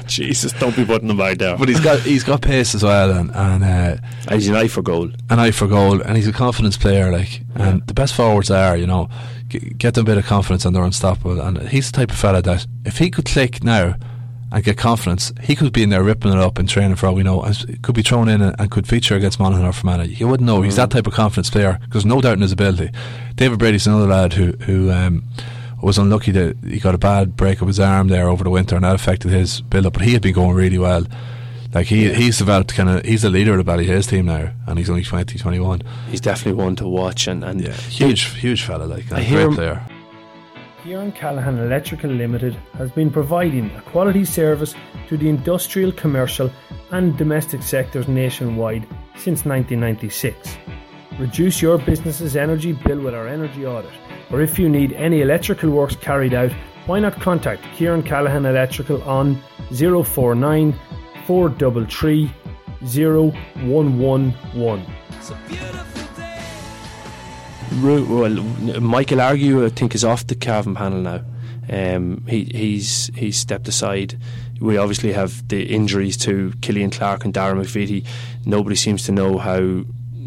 [0.07, 1.57] Jesus, don't be putting him out there.
[1.57, 3.97] But he's got he's got pace as well, and and uh,
[4.33, 5.09] he's an eye for goal.
[5.29, 7.11] An eye for goal, and he's a confidence player.
[7.11, 7.69] Like, yeah.
[7.69, 9.09] and the best forwards are, you know,
[9.49, 11.41] get, get them a bit of confidence, and they're unstoppable.
[11.41, 13.95] And he's the type of fella that if he could click now
[14.53, 17.15] and get confidence, he could be in there ripping it up in training for all
[17.15, 17.41] we know.
[17.41, 20.05] And could be thrown in and, and could feature against Monaghan or Fermanagh.
[20.05, 20.61] You wouldn't know.
[20.61, 20.65] Mm.
[20.65, 22.89] He's that type of confidence player because no doubt in his ability.
[23.35, 24.91] David Brady's another lad who who.
[24.91, 25.23] Um,
[25.87, 28.75] was unlucky that he got a bad break of his arm there over the winter,
[28.75, 29.93] and that affected his build up.
[29.93, 31.05] But he had been going really well.
[31.73, 32.13] Like he, yeah.
[32.13, 33.05] he's developed kind of.
[33.05, 35.81] He's the leader of the Ballyhaise team now, and he's only 20, 21.
[36.09, 39.81] He's definitely one to watch, and, and yeah, huge, huge fella, like a great player.
[40.83, 44.75] Kieran Callahan Electrical Limited has been providing a quality service
[45.07, 46.51] to the industrial, commercial,
[46.91, 48.83] and domestic sectors nationwide
[49.15, 50.57] since 1996.
[51.17, 53.91] Reduce your business's energy bill with our energy audit
[54.31, 56.51] or if you need any electrical works carried out,
[56.85, 60.73] why not contact Kieran Callahan Electrical on 049
[61.25, 62.31] 433
[62.81, 64.85] 0111.
[67.81, 71.21] Well, Michael Argue, I think, is off the Cavan panel now.
[71.69, 74.17] Um, he, he's he's stepped aside.
[74.61, 78.05] We obviously have the injuries to Killian Clark and Darren McVeety.
[78.45, 79.83] Nobody seems to know how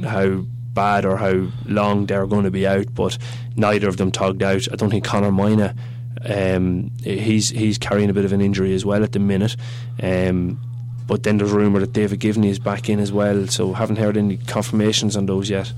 [0.06, 3.18] how bad or how long they're going to be out, but
[3.56, 4.68] neither of them tugged out.
[4.72, 5.76] I don't think Connor Moynagh,
[6.24, 9.56] um, he's he's carrying a bit of an injury as well at the minute.
[10.02, 10.60] Um,
[11.06, 14.16] but then there's rumour that David Givney is back in as well, so haven't heard
[14.16, 15.72] any confirmations on those yet.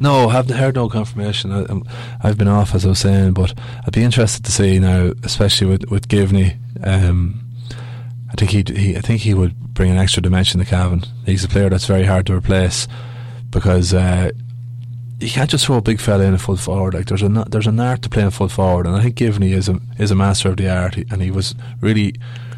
[0.00, 1.52] No, haven't heard no confirmation.
[1.52, 3.52] I, have been off as I was saying, but
[3.84, 6.56] I'd be interested to see now, especially with with Givney.
[6.82, 7.42] Um,
[8.30, 11.04] I think he I think he would bring an extra dimension to Cavan.
[11.26, 12.88] He's a player that's very hard to replace
[13.50, 14.30] because uh,
[15.20, 16.94] you can't just throw a big fella in a full forward.
[16.94, 19.68] Like there's a there's an art to playing full forward, and I think Givney is
[19.68, 22.14] a is a master of the art, and he was really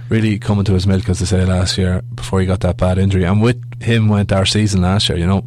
[0.08, 2.98] really coming to his milk, as they say last year before he got that bad
[2.98, 3.24] injury.
[3.24, 5.18] And with him went our season last year.
[5.18, 5.46] You know,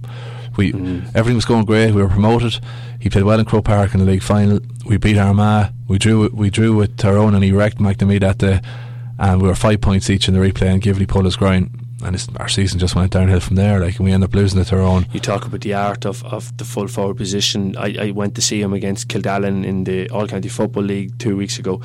[0.58, 1.06] we mm.
[1.16, 1.94] everything was going great.
[1.94, 2.60] We were promoted.
[3.00, 4.60] He played well in Croke Park in the league final.
[4.86, 5.72] We beat Armagh.
[5.88, 8.60] We drew we drew with Tyrone, and he wrecked McNamee that day.
[9.18, 12.28] And we were five points each in the replay, and Givney pulled his groin and
[12.38, 13.80] our season just went downhill from there.
[13.80, 15.08] Like, we ended up losing it to our own.
[15.12, 17.76] You talk about the art of, of the full forward position.
[17.78, 21.36] I, I went to see him against Kildallan in the All County Football League two
[21.36, 21.82] weeks ago,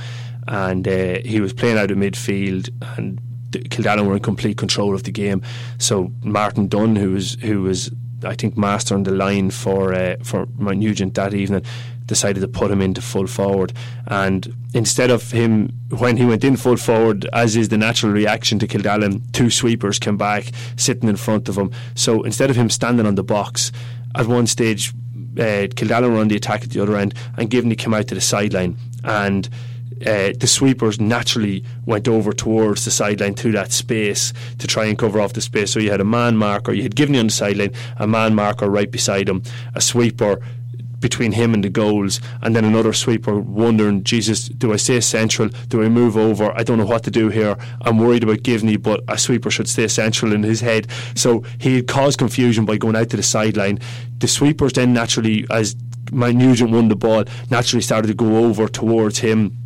[0.47, 3.21] and uh, he was playing out of midfield and.
[3.51, 5.43] Kildallan were in complete control of the game.
[5.79, 7.91] So Martin Dunn, who was who was
[8.23, 11.65] I think master on the line for uh, for Nugent that evening,
[12.11, 13.73] decided to put him into full forward.
[14.09, 18.59] And instead of him, when he went in full forward, as is the natural reaction
[18.59, 21.71] to Kildallan, two sweepers came back sitting in front of him.
[21.95, 23.71] So instead of him standing on the box,
[24.17, 24.93] at one stage,
[25.39, 28.17] uh, Kildallan were on the attack at the other end, and Givney came out to
[28.17, 28.77] the sideline.
[29.05, 29.49] And
[30.05, 34.99] uh, the sweepers naturally went over towards the sideline through that space to try and
[34.99, 35.71] cover off the space.
[35.73, 38.69] So you had a man marker, you had Givney on the sideline, a man marker
[38.69, 39.43] right beside him,
[39.75, 40.41] a sweeper
[41.01, 45.49] between him and the goals, and then another sweeper wondering, Jesus, do I stay central?
[45.69, 46.53] Do I move over?
[46.53, 47.57] I don't know what to do here.
[47.83, 50.89] I'm worried about Givney, but a sweeper should stay central in his head.
[51.15, 53.79] So he had caused confusion by going out to the sideline.
[54.19, 55.75] The sweepers then naturally, as
[56.13, 59.57] my Nugent won the ball, naturally started to go over towards him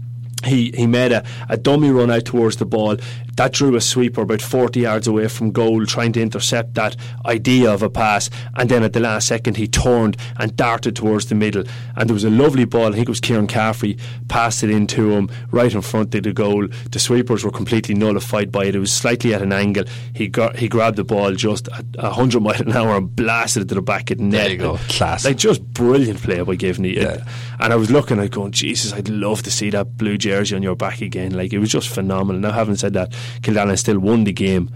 [0.45, 2.97] he he made a, a dummy run out towards the ball
[3.37, 7.73] that drew a sweeper about 40 yards away from goal trying to intercept that idea
[7.73, 8.31] of a pass.
[8.57, 11.65] And then at the last second he turned and darted towards the middle.
[11.97, 15.13] And there was a lovely ball I think it was Kieran Caffrey passed it into
[15.13, 16.67] him right in front of the goal.
[16.91, 18.75] The sweepers were completely nullified by it.
[18.75, 19.85] It was slightly at an angle.
[20.15, 23.69] He got he grabbed the ball just at 100 miles an hour and blasted it
[23.71, 24.43] to the back of the net.
[24.43, 24.77] There you go.
[24.89, 26.95] Class like just brilliant play by Givney.
[26.95, 27.25] Yeah.
[27.61, 30.63] and I was looking at going Jesus I'd love to see that blue jersey on
[30.63, 31.33] your back again.
[31.35, 32.41] Like it was just phenomenal.
[32.41, 34.71] Now having said that Kildallan still won the game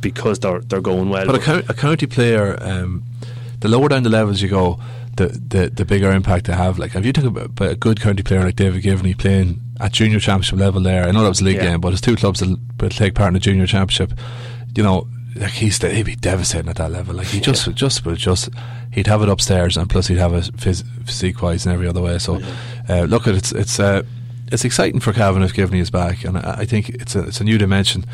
[0.00, 1.26] because they're they're going well.
[1.26, 3.04] But a, a county player, um,
[3.60, 4.80] the lower down the levels you go,
[5.16, 6.78] the, the the bigger impact they have.
[6.78, 10.20] Like if you talk about, a good county player like David Givney playing at junior
[10.20, 11.70] championship level there, I know that was a league yeah.
[11.70, 14.18] game, but it's two clubs that will take part in the junior championship.
[14.74, 17.14] You know, like he's he'd be devastating at that level.
[17.14, 17.72] Like he just yeah.
[17.72, 18.48] just would just
[18.92, 22.00] he'd have it upstairs, and plus he'd have it phys- physique wise and every other
[22.00, 22.18] way.
[22.18, 22.54] So, yeah.
[22.88, 23.78] uh, look, at it's it's.
[23.78, 24.02] Uh,
[24.50, 27.44] it's exciting for Cavan if Givney is back, and I, think it's a it's a
[27.44, 28.04] new dimension.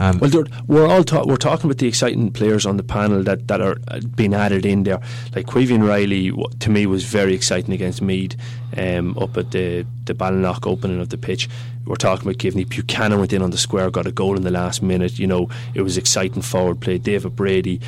[0.00, 3.46] Um, well, we're all ta- we're talking about the exciting players on the panel that,
[3.46, 5.00] that are uh, being added in there.
[5.36, 8.36] Like Caoimhín Riley, to me, was very exciting against Meath
[8.76, 11.48] um, up at the the Ballinlough opening of the pitch.
[11.86, 12.66] We're talking about Givney.
[12.66, 15.18] Buchanan went in on the square, got a goal in the last minute.
[15.18, 16.96] You know, it was exciting forward play.
[16.96, 17.80] David Brady,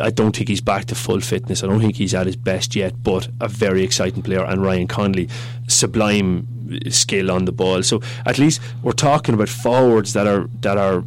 [0.00, 1.64] I don't think he's back to full fitness.
[1.64, 4.44] I don't think he's at his best yet, but a very exciting player.
[4.44, 5.28] And Ryan Connolly,
[5.66, 6.46] sublime
[6.88, 7.82] skill on the ball.
[7.82, 11.02] So at least we're talking about forwards that are that are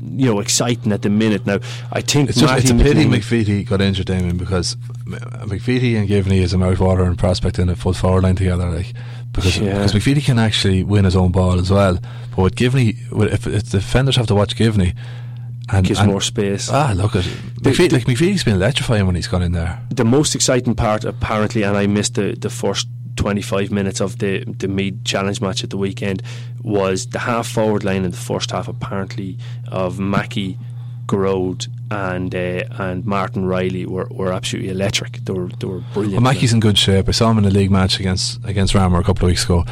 [0.00, 1.46] you know exciting at the minute.
[1.46, 1.60] Now
[1.92, 6.40] I think it's, just, it's a pity McVeety got injured, Damien, because McVeety and Givney
[6.40, 8.70] is a mouthwater prospect in a full forward line together.
[8.70, 8.92] Like
[9.32, 9.74] because yeah.
[9.74, 11.98] because McVeety can actually win his own ball as well.
[12.36, 12.96] But with Givney,
[13.32, 14.96] if, if the defenders have to watch Givney.
[15.72, 16.68] And, gives and more space.
[16.68, 19.80] Ah, look at McVeety, like McVeety's been electrifying when he's gone in there.
[19.90, 22.88] The most exciting part, apparently, and I missed the, the first
[23.20, 26.22] 25 minutes of the the Meath challenge match at the weekend
[26.62, 29.36] was the half forward line in the first half apparently
[29.68, 30.56] of Mackey,
[31.06, 35.22] Gearóid and uh, and Martin Riley were, were absolutely electric.
[35.24, 36.22] They were they were brilliant.
[36.22, 37.08] Well, Mackey's in good shape.
[37.08, 39.64] I saw him in a league match against against Ramor a couple of weeks ago,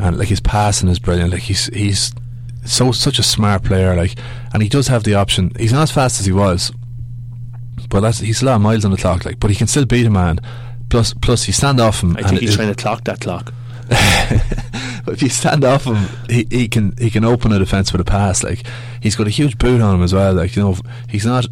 [0.00, 1.32] and like his passing is brilliant.
[1.32, 2.12] Like he's he's
[2.64, 3.96] so such a smart player.
[3.96, 4.14] Like,
[4.52, 5.50] and he does have the option.
[5.58, 6.70] He's not as fast as he was,
[7.88, 9.24] but he's a lot of miles on the clock.
[9.24, 10.38] Like, but he can still beat a man.
[10.88, 12.16] Plus, plus you stand off him.
[12.16, 13.52] I think he's trying to clock that clock.
[13.88, 15.96] But if you stand off him,
[16.28, 18.42] he, he can he can open a defence with a pass.
[18.42, 18.66] Like
[19.00, 20.34] he's got a huge boot on him as well.
[20.34, 20.76] Like you know,
[21.08, 21.46] he's not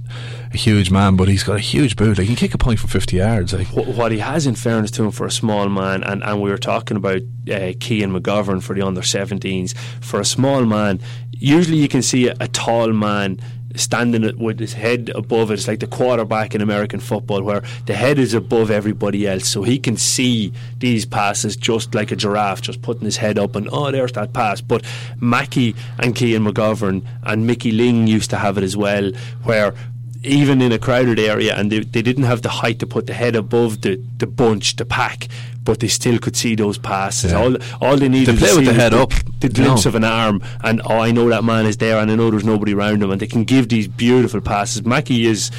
[0.52, 2.18] a huge man, but he's got a huge boot.
[2.18, 3.54] Like he can kick a point from fifty yards.
[3.54, 6.50] Like what he has, in fairness to him, for a small man, and, and we
[6.50, 9.76] were talking about uh, Cian McGovern for the under 17s.
[10.02, 11.00] For a small man,
[11.32, 13.40] usually you can see a, a tall man
[13.76, 15.54] standing with his head above it.
[15.54, 19.62] It's like the quarterback in American football, where the head is above everybody else, so
[19.62, 23.68] he can see these passes just like a giraffe, just putting his head up and
[23.72, 24.60] oh, there's that pass.
[24.60, 24.84] But
[25.20, 29.12] Mackey and Cian McGovern and Mickey Ling used to have it as well,
[29.44, 29.74] where
[30.22, 33.14] even in a crowded area, and they, they didn't have the height to put the
[33.14, 35.28] head above the, the bunch, the pack,
[35.66, 37.32] but they still could see those passes.
[37.32, 37.42] Yeah.
[37.42, 40.42] All all they needed to play with the head up, the glimpse of an arm,
[40.64, 43.10] and oh, I know that man is there, and I know there's nobody around him,
[43.10, 44.84] and they can give these beautiful passes.
[44.86, 45.50] Mackey is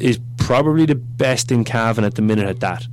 [0.00, 2.86] is probably the best in Cavan at the minute at that.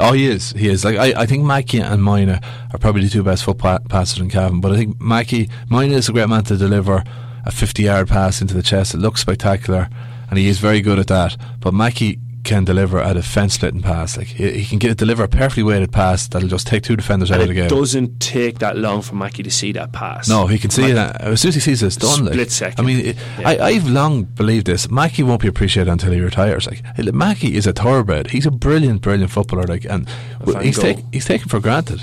[0.00, 0.50] Oh, he is.
[0.52, 0.84] He is.
[0.84, 4.18] Like I, I think Mackie and Moynagh are probably the two best foot pa- passers
[4.18, 4.60] in Cavan.
[4.60, 7.04] But I think Mackie, Moynagh is a great man to deliver
[7.46, 8.94] a 50-yard pass into the chest.
[8.94, 9.88] It looks spectacular,
[10.30, 11.36] and he is very good at that.
[11.60, 14.16] But Mackie can deliver a defence splitting pass.
[14.16, 17.30] Like he, he can get, deliver a perfectly weighted pass that'll just take two defenders
[17.30, 17.66] and out of the game.
[17.66, 20.28] It doesn't take that long for Mackie to see that pass.
[20.28, 22.26] No, he can see it as soon as he sees it, it's done.
[22.26, 22.50] Split like.
[22.50, 22.84] second.
[22.84, 23.48] I mean, it, Yeah.
[23.48, 24.90] I, I've long believed this.
[24.90, 26.66] Mackie won't be appreciated until he retires.
[26.66, 26.82] Like
[27.14, 28.30] Mackie is a thoroughbred.
[28.30, 29.64] He's a brilliant, brilliant footballer.
[29.64, 30.08] Like and
[30.40, 32.02] Van he's take, he's taken for granted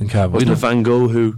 [0.00, 0.32] in Cavan.
[0.32, 0.68] Wasn't You it know?
[0.68, 1.36] Van Gogh who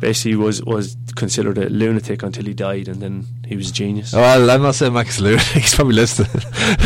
[0.00, 4.12] basically was was considered a lunatic until he died, and then he was a genius?
[4.12, 5.46] Well, I'm not saying Max Lunatic.
[5.62, 6.28] He's probably listening,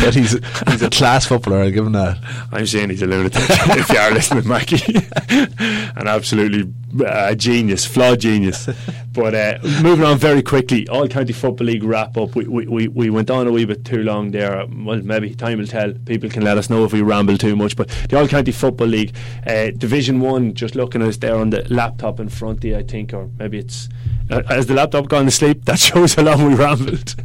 [0.01, 0.31] but he's
[0.69, 1.57] he's a class footballer.
[1.57, 2.17] I'll give him that.
[2.53, 3.43] I'm saying he's a lunatic.
[3.49, 4.95] if you are listening, Mackie,
[5.29, 6.71] an absolutely
[7.05, 8.69] uh, genius, flawed genius.
[9.11, 12.33] But uh, moving on very quickly, All County Football League wrap up.
[12.33, 14.65] We, we, we, we went on a wee bit too long there.
[14.65, 15.91] Well, maybe time will tell.
[16.05, 17.75] People can let us know if we ramble too much.
[17.75, 19.13] But the All County Football League,
[19.45, 22.77] uh, Division One, just looking at us there on the laptop in front of you,
[22.77, 23.89] I think, or maybe it's
[24.29, 25.65] uh, has the laptop gone to sleep?
[25.65, 27.15] That shows how long we rambled.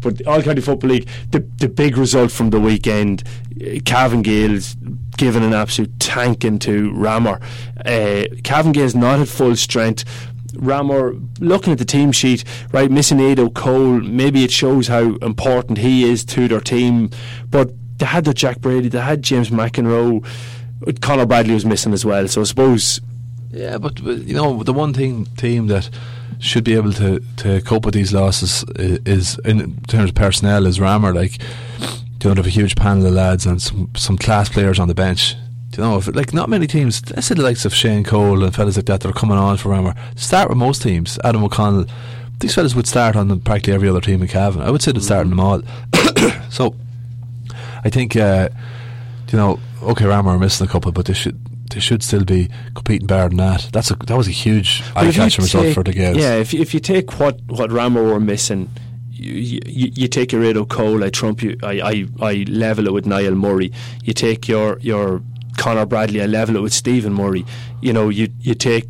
[0.00, 3.22] but All County Football League, the the big result from the weekend,
[3.60, 4.76] uh, Cavan Gales
[5.16, 7.40] giving an absolute tanking to Ramor.
[7.84, 10.04] Uh, Cavan Gales not at full strength.
[10.52, 15.78] Ramor looking at the team sheet, right, missing Ado Cole, maybe it shows how important
[15.78, 17.10] he is to their team.
[17.50, 20.24] But they had their Jack Brady, they had James McEnroe,
[21.00, 22.28] Conor Bradley was missing as well.
[22.28, 23.00] So I suppose
[23.50, 25.90] Yeah, but, but you know the one thing team that
[26.38, 30.66] should be able to, to cope with these losses is, is in terms of personnel
[30.66, 31.14] is Ramor.
[31.14, 31.40] Like,
[32.22, 34.88] you know, they have a huge panel of lads and some some class players on
[34.88, 35.34] the bench.
[35.76, 37.02] You know, if, like not many teams.
[37.16, 39.56] I said the likes of Shane Cole and fellas like that that are coming on
[39.56, 39.96] for Ramor.
[40.18, 41.18] Start with most teams.
[41.24, 41.86] Adam O'Connell.
[42.40, 44.60] These fellas would start on practically every other team in Cavan.
[44.60, 45.62] I would say they'd start on them all.
[46.50, 46.74] so,
[47.82, 48.48] I think uh,
[49.30, 51.38] you know, okay, Ramor are missing a couple, but they should
[51.70, 53.68] they should still be competing better than that.
[53.72, 56.16] That's a that was a huge But eye-catching result for the Gales.
[56.16, 58.70] Yeah, if if you take what what Ramor were missing,
[59.10, 62.92] you, you, you take your Ado Cole, I trump you, I, I I level it
[62.92, 63.72] with Niall Murray.
[64.04, 65.22] You take your your
[65.56, 67.44] Conor Bradley, I level it with Stephen Murray.
[67.80, 68.86] You know, you you take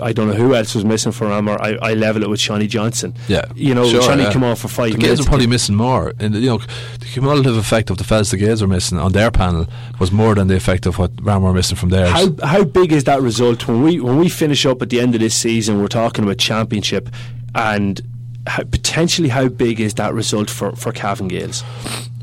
[0.00, 1.60] I don't know who else was missing for Ramor.
[1.60, 3.14] I, I level it with Seanie Johnston.
[3.26, 4.32] Yeah, you know, sure, Seanie yeah.
[4.32, 4.98] come on for five The.
[4.98, 8.36] Gales are probably missing more, and you know, the cumulative effect of the fellas the
[8.36, 9.66] Gales are missing on their panel
[9.98, 12.10] was more than the effect of what Ram were missing from theirs.
[12.10, 15.14] How how big is that result when we when we finish up at the end
[15.14, 15.80] of this season?
[15.80, 17.08] We're talking about championship,
[17.54, 18.00] and
[18.46, 21.64] how, potentially how big is that result for for Cavan Gales?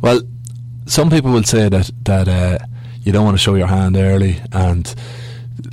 [0.01, 0.21] Well,
[0.85, 2.65] some people will say that that uh,
[3.05, 4.93] you don't want to show your hand early, and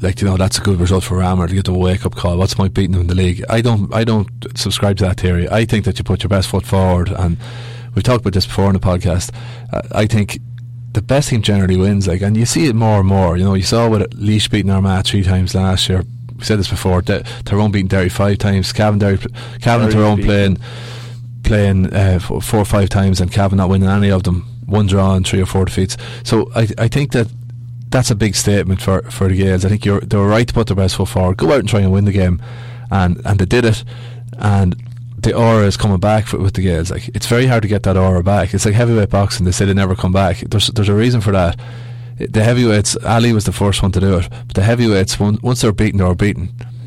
[0.01, 2.15] like you know that's a good result for Ramor to get them a wake up
[2.15, 2.37] call.
[2.39, 3.45] What's the point beating them in the league?
[3.49, 5.49] I don't I don't subscribe to that theory.
[5.49, 7.37] I think that you put your best foot forward, and
[7.95, 9.35] we've talked about this before in the podcast.
[9.73, 10.39] Uh, I think.
[10.95, 13.39] The best team generally wins, like, and you see it more and more.
[13.39, 16.05] You know, you saw with Laois beating Armagh three times last year.
[16.37, 17.01] We said this before.
[17.01, 18.75] De- Tyrone beating Derry five times.
[18.75, 19.17] Cavan, Derry,
[19.63, 20.59] Cavan, and Tyrone playing
[21.45, 25.15] playing uh, four or five times and Cavan not winning any of them, one draw
[25.15, 25.97] and three or four defeats.
[26.25, 27.29] So I I think that
[27.89, 29.65] that's a big statement for, for the Gales.
[29.65, 31.69] I think you're they were right to put their best foot forward, go out and
[31.69, 32.41] try and win the game,
[32.91, 33.85] and and they did it,
[34.39, 34.77] and.
[35.23, 36.91] The aura is coming back for, with the Gales.
[36.91, 38.55] Like it's very hard to get that aura back.
[38.55, 39.45] It's like heavyweight boxing.
[39.47, 40.39] They say they never come back.
[40.39, 41.57] There's there's a reason for that.
[42.19, 45.71] The heavyweights, Ali was the first one to do it, but the heavyweights, once they're
[45.71, 46.17] beaten, they were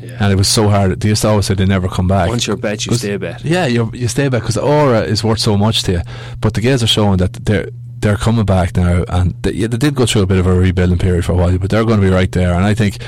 [0.06, 1.00] beaten, and it was so hard.
[1.00, 2.28] They used to always say they never come back.
[2.28, 3.44] Once you're bet, you stay bet.
[3.44, 6.02] Yeah, you you stay back because the aura is worth so much to you.
[6.40, 9.78] But the guys are showing that they're they're coming back now, and they, yeah, they
[9.78, 12.00] did go through a bit of a rebuilding period for a while, but they're going
[12.00, 12.54] to be right there.
[12.54, 12.98] And I think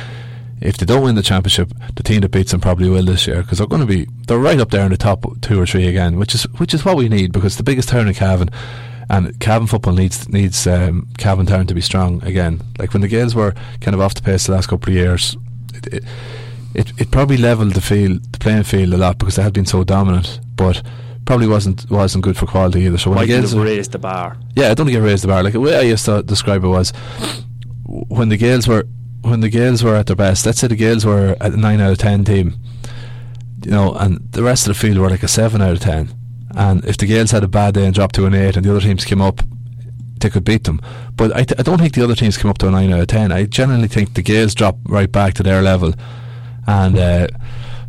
[0.60, 3.42] if they don't win the championship, the team that beats them probably will this year
[3.42, 5.86] because they're going to be they're right up there in the top two or three
[5.86, 8.50] again, which is which is what we need because the biggest town in Cavan.
[9.10, 12.60] And Cavan football needs needs um, Cavan Town to be strong again.
[12.78, 15.34] Like when the Gales were kind of off the pace the last couple of years,
[15.72, 16.04] it, it,
[16.74, 19.66] it, it probably leveled the field, the playing field a lot because they had been
[19.66, 20.82] so dominant, but
[21.24, 22.98] probably wasn't wasn't good for quality either.
[22.98, 24.36] So when Might the have Gales, raised the bar.
[24.56, 25.42] yeah, I don't think it raised the bar.
[25.42, 26.92] Like the way I used to describe it was
[27.84, 28.84] when the Gales were
[29.22, 30.46] when the Gales were at their best.
[30.46, 32.54] Let's say the Gales were a nine out of ten team,
[33.64, 36.10] you know, and the rest of the field were like a seven out of ten.
[36.56, 38.70] And if the Gales had a bad day and dropped to an eight, and the
[38.70, 39.42] other teams came up,
[40.20, 40.80] they could beat them.
[41.14, 43.00] But I, th- I don't think the other teams came up to a nine out
[43.00, 43.32] of ten.
[43.32, 45.92] I generally think the Gales dropped right back to their level,
[46.68, 47.26] and uh,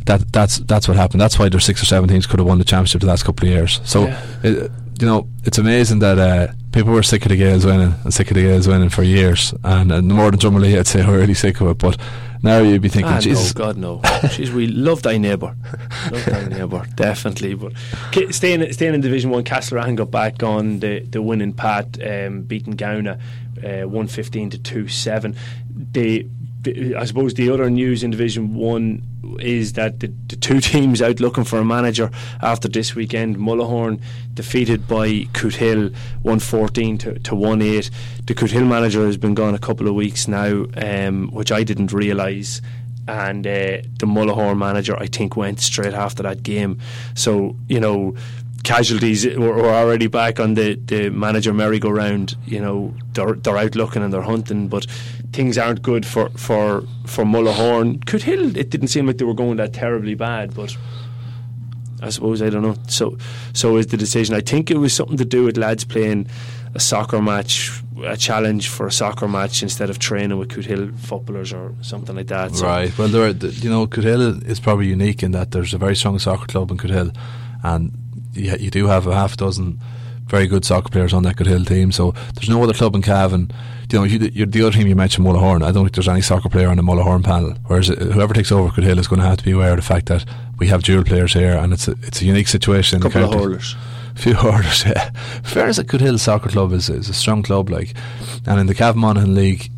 [0.06, 1.20] that that's that's what happened.
[1.20, 3.46] That's why their six or seven teams could have won the championship the last couple
[3.48, 3.80] of years.
[3.84, 4.20] So, Yeah.
[4.42, 4.70] it,
[5.00, 8.30] you know, it's amazing that uh, people were sick of the Gales winning and sick
[8.30, 11.32] of the Gales winning for years, and, and more than Drumalee, I'd say, were really
[11.34, 11.78] sick of it.
[11.78, 11.98] But
[12.42, 13.98] now you'd be thinking, Ah, Jesus, no, God, no.
[14.34, 15.54] Jeez, we love thy neighbour.
[16.12, 17.54] Love thy neighbour, definitely.
[17.54, 17.72] But
[18.30, 22.74] staying, staying in Division 1, Castlerahan got back on the, the winning path, um, beating
[22.76, 23.18] Gowna
[23.64, 25.34] uh, 115 to 2 7.
[25.92, 26.28] They, the-
[26.66, 31.20] I suppose the other news in Division 1 is that the, the two teams out
[31.20, 32.10] looking for a manager
[32.42, 34.00] after this weekend, Mullahoran
[34.34, 35.92] defeated by Cootehill
[36.22, 37.90] 114 to, to 1 8.
[38.26, 41.92] The Cootehill manager has been gone a couple of weeks now, um, which I didn't
[41.92, 42.60] realise
[43.08, 46.78] and uh, the Mullahoran manager, I think, went straight after that game.
[47.14, 48.14] So you know,
[48.62, 52.36] casualties were, were already back on the, the manager merry-go-round.
[52.46, 54.86] You know, they're they're out looking and they're hunting, but
[55.32, 58.04] things aren't good for for for Mullahoran.
[58.04, 60.76] Cootehill, it didn't seem like they were going that terribly bad, but.
[62.02, 62.76] I suppose I don't know.
[62.88, 63.18] So,
[63.52, 64.34] so is the decision.
[64.34, 66.28] I think it was something to do with lads playing
[66.74, 67.70] a soccer match,
[68.02, 72.28] a challenge for a soccer match instead of training with Cootehill footballers or something like
[72.28, 72.54] that.
[72.54, 72.96] So Right.
[72.96, 76.18] Well, there, are, you know, Cootehill is probably unique in that there's a very strong
[76.18, 77.14] soccer club in Cootehill,
[77.62, 77.92] and
[78.32, 79.80] you, you do have a half dozen
[80.26, 81.90] very good soccer players on that Cootehill team.
[81.92, 83.50] So there's no other club in Cavan.
[83.92, 85.64] You know, you, you're the other team you mentioned, Mullahoran.
[85.64, 87.54] I don't think there's any soccer player on the Mullahoran panel.
[87.66, 89.82] Whereas uh, whoever takes over Cootehill is going to have to be aware of the
[89.82, 90.24] fact that
[90.58, 93.00] we have dual players here, and it's a, it's a unique situation.
[93.00, 93.76] the couple of hurlers.
[94.14, 95.10] few orders, yeah.
[95.42, 97.94] Fairness at Cootehill Soccer Club is, is a strong club, like,
[98.46, 99.70] and in the Cavan Monaghan League,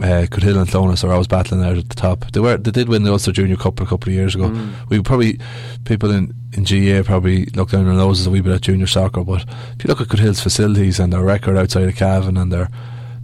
[0.00, 2.30] uh, Cootehill and Clones are always battling out at the top.
[2.32, 4.48] They were they did win the Ulster Junior Cup a couple of years ago.
[4.88, 5.38] We probably
[5.84, 9.22] people in in GA probably look down their noses a wee bit at junior soccer,
[9.22, 9.44] but
[9.76, 12.70] if you look at Cootehill's facilities and their record outside of Cavan and their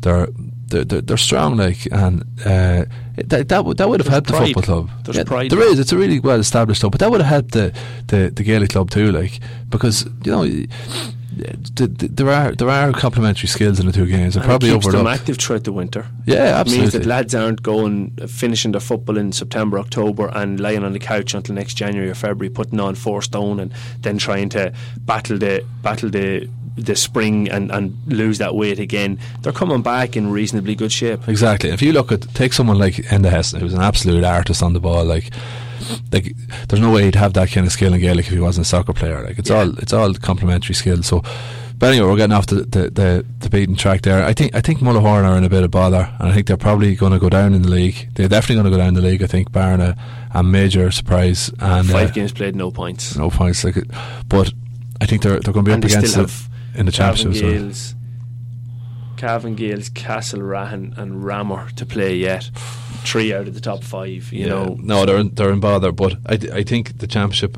[0.00, 0.28] their
[0.68, 2.84] they're, they're, they're strong, like, and uh,
[3.16, 5.04] that that would, that would have There's helped the football club.
[5.04, 5.78] There's pride There is.
[5.78, 7.72] It's a really well established club, but that would have helped the,
[8.08, 9.38] the, the Gaelic club too, like
[9.68, 14.34] because you know th- th- there are there are complementary skills in the two games.
[14.34, 16.06] They're And probably it keeps them active throughout the winter.
[16.24, 20.58] Yeah, It means that lads aren't going uh, finishing their football in September, October, and
[20.58, 24.18] lying on the couch until next January or February, putting on four stone, and then
[24.18, 29.18] trying to battle the battle the the spring and, and lose that weight again.
[29.42, 31.26] They're coming back in reasonably good shape.
[31.28, 31.70] Exactly.
[31.70, 34.80] If you look at take someone like Enda Hessen, who's an absolute artist on the
[34.80, 35.30] ball, like
[36.12, 36.34] like
[36.68, 38.68] there's no way he'd have that kind of skill in Gaelic if he wasn't a
[38.68, 39.22] soccer player.
[39.22, 39.58] Like it's Yeah.
[39.60, 41.02] all it's all complementary skill.
[41.02, 41.22] So
[41.78, 44.24] but anyway, we're getting off the, the, the, the beaten track there.
[44.24, 46.56] I think I think Mullahoran are in a bit of bother, and I think they're
[46.56, 48.08] probably going to go down in the league.
[48.14, 49.22] They're definitely going to go down in the league.
[49.22, 49.94] I think, barring a,
[50.32, 53.14] a major surprise and Five uh, games played, no points.
[53.16, 53.62] no points.
[53.62, 53.90] Like, it-
[54.26, 54.54] but
[55.02, 57.16] I think they're they're going to be and up against still have in the Cavan
[57.32, 57.42] championship.
[57.42, 57.50] So.
[57.62, 57.94] Gales,
[59.16, 62.50] Cavan Gales, Castlerahan, and Ramor to play yet.
[63.04, 64.32] Three out of the top five.
[64.32, 64.48] You Yeah.
[64.48, 65.92] know, no, they're in, they're in bother.
[65.92, 67.56] But I, I think the championship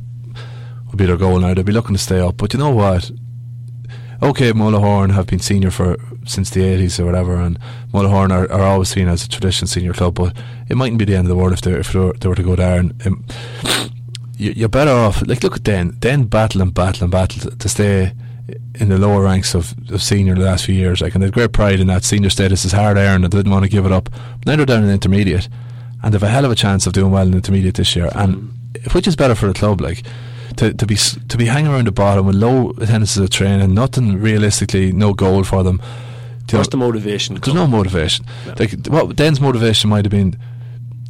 [0.87, 1.53] will be their goal now.
[1.53, 2.37] They'll be looking to stay up.
[2.37, 3.11] But you know what?
[4.21, 5.95] Okay, Mullahoran have been senior for
[6.25, 7.57] since the eighties or whatever, and
[7.93, 10.15] Mullahoran are, are always seen as a traditional senior club.
[10.15, 10.35] But
[10.67, 12.35] it mightn't be the end of the world if they if they were, they were
[12.35, 12.93] to go down.
[13.05, 13.25] Um,
[14.37, 15.25] you, you're better off.
[15.25, 15.95] Like look at Denn.
[15.99, 18.11] Denn battle and battle and battle to, to stay
[18.75, 21.01] in the lower ranks of, of senior the last few years.
[21.01, 23.51] Like and they've great pride in that senior status is hard earned and they didn't
[23.51, 24.09] want to give it up.
[24.45, 25.47] Now they're down in intermediate,
[26.03, 28.09] and they've a hell of a chance of doing well in intermediate this year.
[28.15, 28.53] And
[28.93, 30.03] which is better for the club, like.
[30.57, 34.19] To, to be to be hanging around the bottom with low attendances of training, nothing
[34.19, 35.79] realistically, no goal for them.
[36.51, 37.35] Know, the motivation?
[37.35, 38.25] there's no motivation.
[38.57, 40.37] Like what Denn's motivation might have been,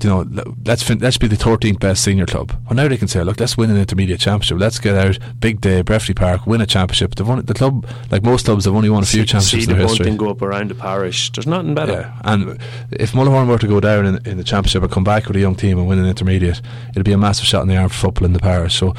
[0.01, 0.25] you know,
[0.65, 2.51] let's fin- let's be the 13th best senior club.
[2.65, 4.59] Well, now they can say, look, let's win an intermediate championship.
[4.59, 7.15] Let's get out, big day, Breffni Park, win a championship.
[7.15, 9.71] They've won the club, like most clubs, have only won a few see, championships see
[9.71, 10.15] in the their history.
[10.15, 11.31] go up around the parish.
[11.31, 11.91] There's nothing better.
[11.91, 12.59] Yeah, and
[12.91, 15.39] if Mullahoran were to go down in, in the championship and come back with a
[15.39, 17.95] young team and win an intermediate, it'd be a massive shot in the arm for
[17.95, 18.75] football in the parish.
[18.75, 18.93] So,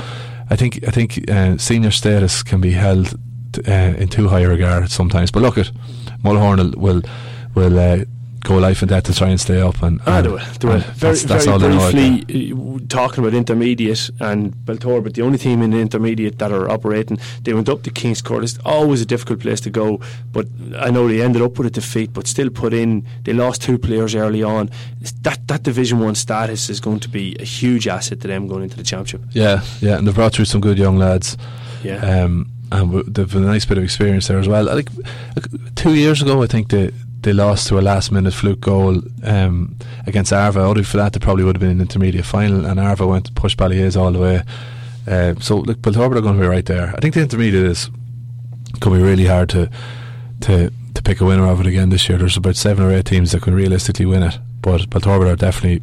[0.51, 3.15] I think I think uh, senior status can be held
[3.67, 5.31] uh, in too high a regard sometimes.
[5.31, 5.71] But look at
[6.25, 7.03] Mullahoran will will,
[7.55, 8.05] will uh,
[8.41, 9.83] go life and death to try and stay up.
[9.83, 10.37] And, Ah, and- they they
[10.69, 15.39] very, that's, that's very know briefly uh, talking about intermediate and Beltor, but the only
[15.39, 18.43] team in the intermediate that are operating, they went up to Kingscourt.
[18.43, 20.01] It's always a difficult place to go,
[20.33, 20.47] but
[20.79, 23.05] I know they ended up with a defeat, but still put in.
[23.25, 24.71] They lost two players early on.
[25.23, 28.63] That that Division One status is going to be a huge asset to them going
[28.65, 29.23] into the championship.
[29.33, 31.37] Yeah, yeah, and they've brought through some good young lads.
[31.83, 31.97] Yeah.
[32.25, 34.65] Um, and they've a nice bit of experience there as well.
[34.65, 34.89] Like,
[35.37, 36.93] like two years ago, I think they
[37.23, 40.61] they lost to a last minute fluke goal um, against Arva.
[40.61, 43.33] Only for that, they probably would have been the intermediate final, and Arva went to
[43.33, 44.43] push Ballyhaise all the way.
[45.07, 46.95] Uh, so, look, Belturbet are going to be right there.
[46.97, 47.91] I think the intermediate is
[48.79, 49.71] going to be really hard to
[50.43, 52.19] to to pick a winner of it again this year.
[52.19, 55.83] There's about seven or eight teams that can realistically win it, but Belturbet are definitely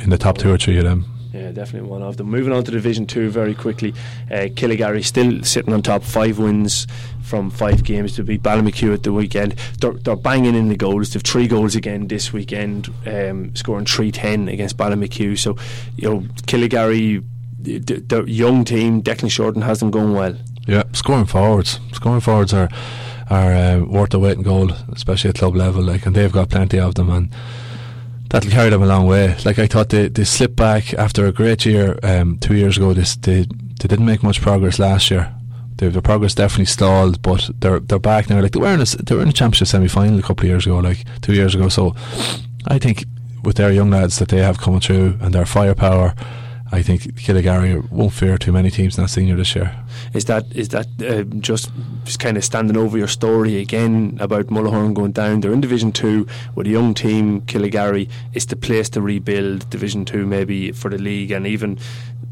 [0.00, 1.15] in the top two or three of them.
[1.36, 2.30] Yeah, definitely one of them.
[2.30, 3.92] Moving on to Division Two very quickly,
[4.30, 6.86] uh, Killygarry still sitting on top, five wins
[7.22, 9.54] from five games to beat Ballymacue at the weekend.
[9.80, 11.12] They're, they're banging in the goals.
[11.12, 15.36] They've three goals again this weekend, um, scoring three ten against Ballymacue.
[15.36, 15.56] So,
[15.96, 17.22] you know, Killygarry,
[17.60, 20.36] the, the young team, Declan Shorten has them going well.
[20.66, 21.80] Yeah, scoring forwards.
[21.92, 22.70] Scoring forwards are
[23.28, 25.82] are uh, worth the weight in gold, especially at club level.
[25.82, 27.28] Like, and they've got plenty of them, and
[28.30, 29.36] that'll carry them a long way.
[29.44, 32.92] Like I thought, they they slipped back after a great year um, two years ago.
[32.92, 35.32] This they they didn't make much progress last year.
[35.76, 38.40] Their, their progress definitely stalled, but they're they're back now.
[38.40, 40.50] Like they were in a, they were in a championship semi final a couple of
[40.50, 41.68] years ago, like two years ago.
[41.68, 41.94] So
[42.66, 43.04] I think
[43.42, 46.14] with their young lads that they have coming through and their firepower.
[46.72, 49.72] I think Killygarry won't fear too many teams in that senior this year.
[50.16, 51.70] Is that is that uh, just,
[52.04, 55.40] just kind of standing over your story again about Mullahoran going down?
[55.40, 57.42] They're in Division Two with a young team.
[57.42, 61.78] Killygarry It's the place to rebuild Division Two, maybe for the league, and even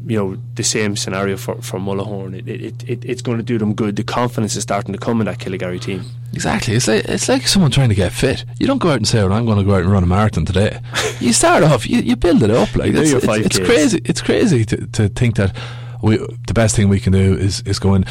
[0.07, 2.35] you know the same scenario for for Mullahoran.
[2.39, 3.95] It, it, it, it's going to do them good.
[3.97, 6.03] The confidence is starting to come in that Killygarry team.
[6.33, 6.73] Exactly.
[6.73, 8.45] It's like it's like someone trying to get fit.
[8.59, 10.07] You don't go out and say, "Well, I'm going to go out and run a
[10.07, 10.79] marathon today."
[11.19, 12.75] you start off, you, you build it up.
[12.75, 14.01] Like You it's, it's, it's crazy.
[14.05, 15.55] It's crazy to, to think that
[16.01, 18.05] we the best thing we can do is is go in.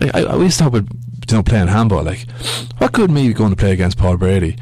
[0.00, 0.84] Like, I, I always talk about
[1.28, 2.02] you know playing handball.
[2.02, 2.26] Like,
[2.78, 4.56] what could me going to play against Paul Brady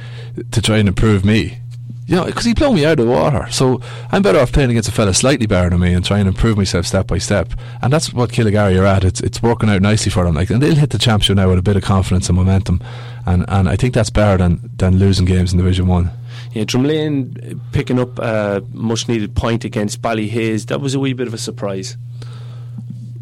[0.50, 1.58] to try and improve me?
[2.06, 3.46] You know, because he blew me out of the water.
[3.50, 6.30] So I'm better off playing against a fella slightly better than me and trying to
[6.30, 7.52] improve myself step by step.
[7.80, 9.04] And that's what Killygarry are at.
[9.04, 10.34] It's it's working out nicely for them.
[10.34, 12.82] Like, and they'll hit the championship now with a bit of confidence and momentum.
[13.24, 16.10] And and I think that's better than than losing games in Division One.
[16.52, 20.66] Yeah, Drumlane uh, picking up a much needed point against Ballyhaise.
[20.66, 21.96] That was a wee bit of a surprise.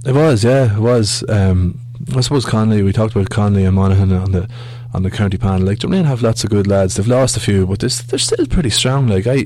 [0.04, 1.24] It was, yeah, it was.
[1.28, 1.78] Um,
[2.16, 2.82] I suppose Conley.
[2.82, 4.48] We talked about Conley and Monaghan on the
[4.94, 5.66] on the county panel.
[5.66, 6.96] Like Drumlane have lots of good lads.
[6.96, 9.06] They've lost a few, but they're, still pretty strong.
[9.06, 9.44] Like I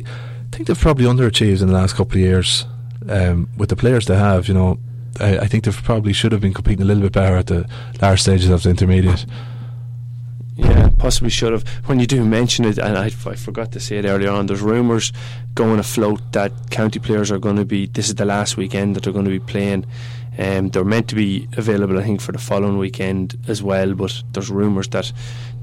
[0.53, 2.67] think they've probably underachieved in the last couple of years
[3.09, 4.49] um, with the players they have.
[4.49, 4.79] You know,
[5.21, 7.69] I, I think they probably should have been competing a little bit better at the
[8.01, 9.27] latter stages of the intermediate.
[10.57, 11.67] Yeah, possibly should have.
[11.87, 14.61] When you do mention it, and I, I forgot to say it earlier on, there's
[14.61, 15.13] rumours
[15.55, 17.87] going afloat that county players are going to be.
[17.87, 19.85] This is the last weekend that they're going to be playing.
[20.39, 23.95] Um, they're meant to be available, I think, for the following weekend as well.
[23.95, 25.12] But there's rumours that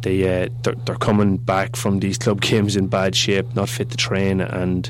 [0.02, 3.90] they uh, they're, they're coming back from these club games in bad shape, not fit
[3.92, 4.90] to train, and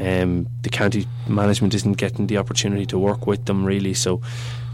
[0.00, 3.94] um, the county management isn't getting the opportunity to work with them really.
[3.94, 4.20] So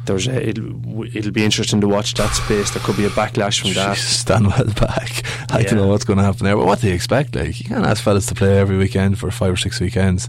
[0.04, 2.72] there's a, it'll, it'll be interesting to watch that space.
[2.72, 3.96] There could be a backlash from that.
[3.98, 5.22] Stand well back.
[5.50, 5.68] I Yeah.
[5.68, 6.56] don't know what's going to happen there.
[6.56, 7.36] But what do you expect?
[7.36, 10.28] Like you can't ask fellas to play every weekend for five or six weekends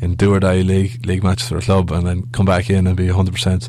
[0.00, 2.86] in do or die league league matches for a club, and then come back in
[2.86, 3.68] and be hundred percent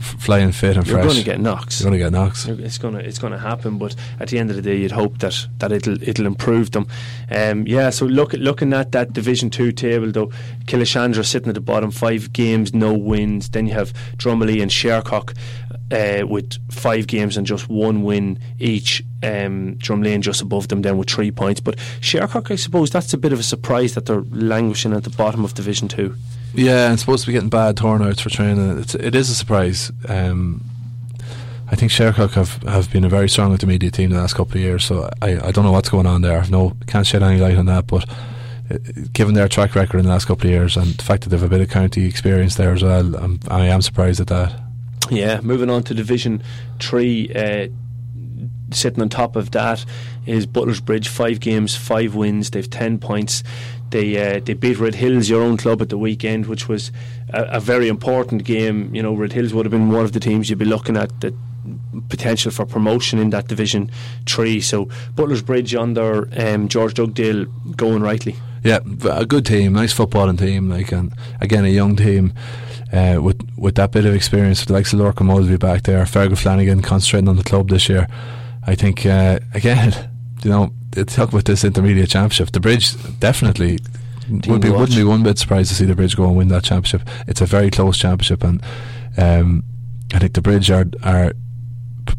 [0.00, 0.96] flying fit and fresh.
[0.96, 1.80] You're going to get knocks.
[1.80, 2.46] You're going to get knocks.
[2.46, 5.46] It's gonna it's gonna happen, but at the end of the day, you'd hope that,
[5.58, 6.86] that it'll it'll improve them.
[7.30, 7.90] Um, yeah.
[7.90, 10.32] So look looking at that Division Two table though,
[10.66, 13.50] Killeshandra sitting at the bottom, five games, no wins.
[13.50, 15.36] Then you have Drummondley and Shercock
[15.92, 19.04] uh, with five games and just one win each.
[19.22, 21.60] Um, Drumlane just above them, then with three points.
[21.60, 25.10] But Shercock, I suppose that's a bit of a surprise that they're languishing at the
[25.10, 26.16] bottom of Division Two.
[26.54, 28.78] Yeah, and supposed to be getting bad turnouts for training.
[28.78, 29.92] It's, it is a surprise.
[30.08, 30.64] Um,
[31.70, 34.60] I think Shercock have, have been a very strong intermediate team the last couple of
[34.60, 36.38] years, so I, I don't know what's going on there.
[36.38, 38.06] I've no can't shed any light on that, but
[38.70, 38.76] uh,
[39.14, 41.42] given their track record in the last couple of years and the fact that they've
[41.42, 44.52] a bit of county experience there as well, I'm, I am surprised at that.
[45.10, 46.42] Yeah, moving on to Division
[46.80, 47.68] Three, uh,
[48.70, 49.84] sitting on top of that
[50.26, 51.06] is Butlersbridge.
[51.08, 52.50] Five games, five wins.
[52.50, 53.42] They've ten points.
[53.90, 56.92] They uh, they beat Redhills, your own club, at the weekend, which was
[57.30, 58.94] a, a very important game.
[58.94, 61.34] You know, Redhills would have been one of the teams you'd be looking at that
[62.08, 63.90] potential for promotion in that Division
[64.26, 64.60] Three.
[64.60, 67.46] So Butlersbridge under um, George Dugdale
[67.76, 68.36] going rightly.
[68.64, 72.32] Yeah, a good team, nice footballing team, like and again a young team.
[72.92, 76.04] Uh, with with that bit of experience, with the likes of Lorca Mulvey back there,
[76.04, 78.06] Fergal Flanagan concentrating on the club this year.
[78.66, 80.10] I think uh, again,
[80.42, 80.72] you know,
[81.06, 82.52] talk about this intermediate championship.
[82.52, 83.78] The bridge definitely
[84.30, 84.80] would be watch.
[84.80, 87.08] wouldn't be one bit surprised to see the bridge go and win that championship.
[87.26, 88.62] It's a very close championship, and
[89.16, 89.64] um,
[90.12, 91.32] I think the bridge are are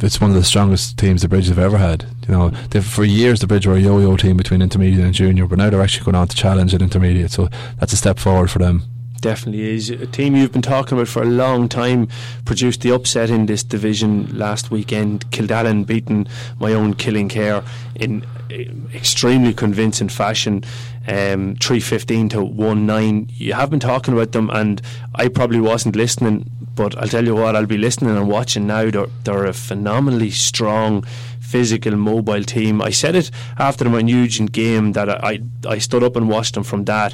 [0.02, 2.06] it's one of the strongest teams the Bridge have ever had.
[2.28, 2.52] You know,
[2.82, 5.82] for years the Bridge were a yo-yo team between intermediate and junior, but now they're
[5.82, 7.32] actually going on to challenge at intermediate.
[7.32, 7.50] So
[7.80, 8.84] that's a step forward for them.
[9.24, 9.90] Definitely is.
[9.90, 12.10] A team you've been talking about for a long time
[12.44, 15.32] produced the upset in this division last weekend.
[15.32, 16.28] Kildallan beating
[16.60, 17.66] my own Killinkere
[17.96, 20.66] in eh, extremely convincing fashion.
[21.08, 23.30] Um, 315 to 1 9.
[23.32, 24.82] You have been talking about them, and
[25.16, 28.92] I probably wasn't listening, but I'll tell you what, I'll be listening and watching now.
[28.92, 31.06] They're, they're a phenomenally strong
[31.40, 32.82] physical, mobile team.
[32.82, 36.64] I said it after the Nugent game that I, I stood up and watched them
[36.64, 37.14] from that.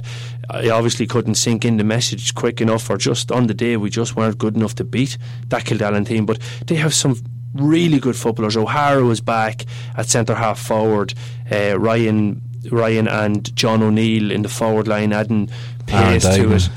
[0.49, 3.89] I obviously couldn't sink in the message quick enough, or just on the day we
[3.89, 6.25] just weren't good enough to beat that Kildallan team.
[6.25, 7.21] But they have some
[7.53, 8.57] really good footballers.
[8.57, 11.13] O'Hara was back at centre half forward.
[11.51, 12.41] Uh, Ryan
[12.71, 15.49] Ryan and John O'Neill in the forward line adding
[15.85, 16.69] pace to it.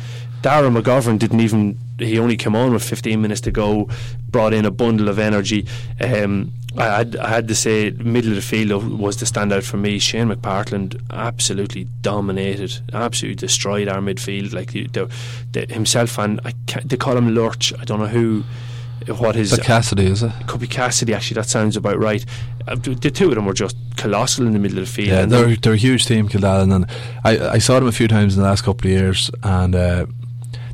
[0.43, 3.88] Darren McGovern didn't even he only came on with 15 minutes to go,
[4.28, 5.66] brought in a bundle of energy.
[6.01, 9.76] Um, I had, I had to say, middle of the field was the standout for
[9.76, 9.99] me.
[9.99, 14.55] Shane McPartland absolutely dominated, absolutely destroyed our midfield.
[14.55, 15.11] Like the, the,
[15.53, 16.53] the, himself and I
[16.84, 17.74] they call him Lurch.
[17.78, 18.45] I don't know who
[19.09, 20.32] what his but Cassidy is it?
[20.47, 21.12] Could be Cassidy.
[21.12, 22.24] Actually, that sounds about right.
[22.66, 25.09] Uh, the two of them were just colossal in the middle of the field.
[25.09, 26.86] Yeah, they're they're a huge team, Kildallan, and
[27.22, 29.74] I I saw them a few times in the last couple of years, and.
[29.74, 30.07] Uh,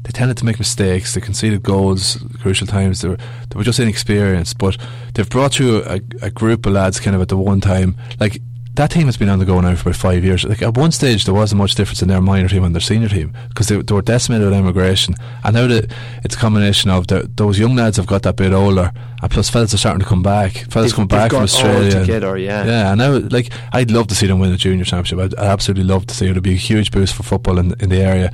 [0.05, 1.15] they tended to make mistakes.
[1.15, 3.01] They conceded goals crucial times.
[3.01, 4.59] They were they were just inexperienced.
[4.59, 4.77] But
[5.15, 7.97] they've brought through a, a group of lads kind of at the one time.
[8.21, 8.41] Like
[8.79, 10.45] that team has been on the go now for about five years.
[10.45, 13.09] Like at one stage, there wasn't much difference in their minor team and their senior
[13.09, 15.17] team because they, they, were decimated with immigration.
[15.43, 15.93] And now that
[16.23, 19.51] it's a combination of the, those young lads have got that bit older, and plus
[19.51, 20.53] fellas are starting to come back.
[20.71, 22.01] Fellas come back from Australia.
[22.01, 22.93] Together, yeah, yeah.
[22.93, 25.19] And now, like, I'd love to see them win a junior championship.
[25.19, 26.31] I'd, I'd absolutely love to see it.
[26.31, 28.33] It'd be a huge boost for football in, in the area.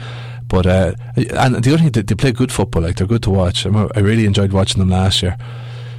[0.55, 2.83] But uh, and the other thing, they, they play good football.
[2.83, 3.67] Like they're good to watch.
[3.67, 5.37] I really enjoyed watching them last year.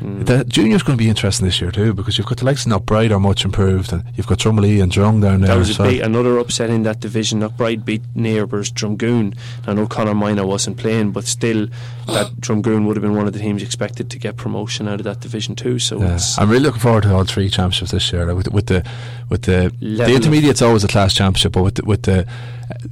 [0.06, 0.26] Mm.
[0.26, 2.72] The junior's going to be interesting this year too because you've got the likes of
[2.72, 5.50] Knockbride are much improved and you've got Drumalee and Drung down there.
[5.50, 5.84] That was so.
[5.84, 7.40] another upset in that division.
[7.40, 9.36] Knockbride beat neighbours Drumgoon.
[9.66, 11.68] I know Conor Moynagh wasn't playing, but still,
[12.06, 15.06] that Drumgoon would have been one of the teams expected to get promotion out of
[15.06, 15.80] that division too.
[15.80, 16.20] So yeah.
[16.38, 18.34] I'm really looking forward to all three championships this year.
[18.36, 18.88] With, with the
[19.30, 22.28] with the the intermediate's always a class championship, but with the, with the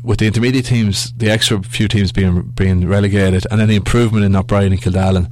[0.01, 4.25] with the intermediate teams, the extra few teams being being relegated, and then the improvement
[4.25, 5.31] in Knockbride and Kildallan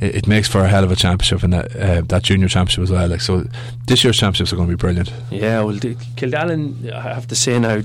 [0.00, 2.82] it, it, makes for a hell of a championship and that uh, that junior championship
[2.82, 3.08] as well.
[3.08, 3.44] Like so,
[3.86, 5.12] this year's championships are going to be brilliant.
[5.30, 7.80] Yeah, well, the, Kildallan, I have to say now,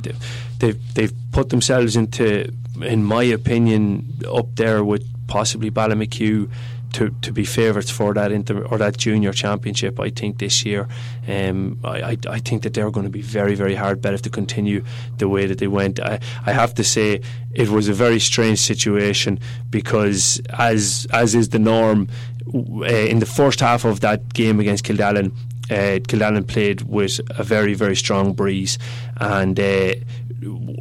[0.60, 2.52] they've they've put themselves into,
[2.82, 6.50] in my opinion, up there with possibly Ballymachugh
[6.96, 10.00] to, to be favourites for that inter or that junior championship.
[10.00, 10.88] I think this year,
[11.28, 14.22] um, I, I, I think that they're going to be very very hard bet if
[14.22, 14.84] they continue
[15.18, 16.00] the way that they went.
[16.00, 17.22] I, I have to say
[17.54, 19.40] it was a very strange situation
[19.70, 22.08] because as as is the norm
[22.54, 25.32] uh, in the first half of that game against Kildallan.
[25.68, 25.98] Uh,
[26.44, 28.78] played with a very, very strong breeze,
[29.18, 29.96] and uh,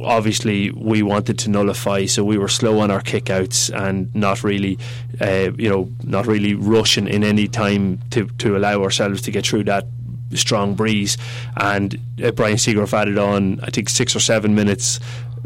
[0.03, 4.77] obviously we wanted to nullify, so we were slow on our kickouts and not really,
[5.21, 9.45] uh, you know, not really rushing in any time to to allow ourselves to get
[9.45, 9.85] through that
[10.33, 11.17] strong breeze.
[11.57, 14.99] And uh, Brian Seagrove added on, I think, six or seven minutes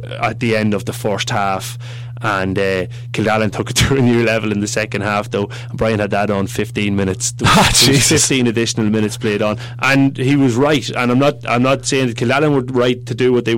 [0.03, 1.77] at the end of the first half.
[2.21, 5.49] And uh, Kildallan took it to a new level in the second half though.
[5.69, 7.33] And Brian had that on 15 minutes.
[7.45, 9.57] Ah, 15 additional minutes played on.
[9.79, 10.87] And he was right.
[10.89, 13.55] And I'm not I'm not saying that Kildallan were right to do what they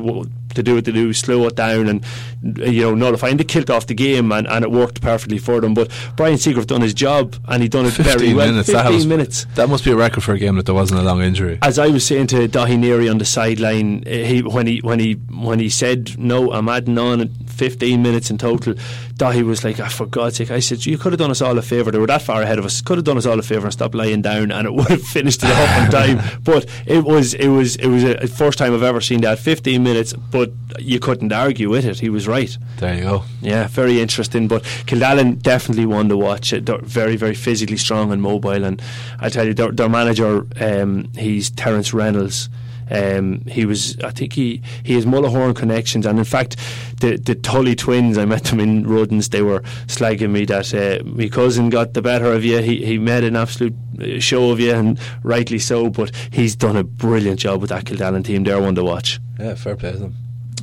[0.56, 2.06] to do what they do, slow it down, and
[2.44, 3.30] you know nullify.
[3.30, 5.74] And they killed off the game, and, and it worked perfectly for them.
[5.74, 8.48] But Brian Seagrave done his job, and he done it very well.
[8.48, 8.68] Minutes.
[8.70, 9.46] Fifteen that was, minutes.
[9.56, 11.60] That must be a record for a game that there wasn't a long injury.
[11.62, 15.00] As I was saying to Dahi Neary on the sideline, eh, he when he when
[15.00, 18.74] he when he said no, I'm adding on 15 minutes in total.
[19.22, 21.56] Dahi was like, oh, for God's sake, I said, you could have done us all
[21.56, 21.92] a favour.
[21.92, 22.82] They were that far ahead of us.
[22.82, 25.04] Could have done us all a favour and stopped lying down, and it would have
[25.04, 26.22] finished it off on time.
[26.44, 29.38] But it was, it was, it was a first time I've ever seen that.
[29.38, 32.00] 15 minutes, but you couldn't argue with it.
[32.00, 32.58] He was right.
[32.78, 33.24] There you go.
[33.42, 34.48] Yeah, very interesting.
[34.48, 36.52] But Kildallan definitely one to watch.
[36.52, 38.64] They're very, very physically strong and mobile.
[38.64, 38.82] And
[39.20, 42.50] I tell you, their, their manager, um, he's Terence Reynolds.
[42.90, 46.58] Um, he was, I think he he has Mullahoran connections, and in fact,
[47.00, 49.30] the the Tully twins, I met them in Rodens.
[49.30, 52.58] They were slagging me that uh, my cousin got the better of you.
[52.58, 55.90] He he made an absolute uh, show of you, and rightly so.
[55.90, 58.44] But he's done a brilliant job with that Kildallan team.
[58.44, 59.22] They're one to watch.
[59.40, 60.16] Yeah, fair play to them.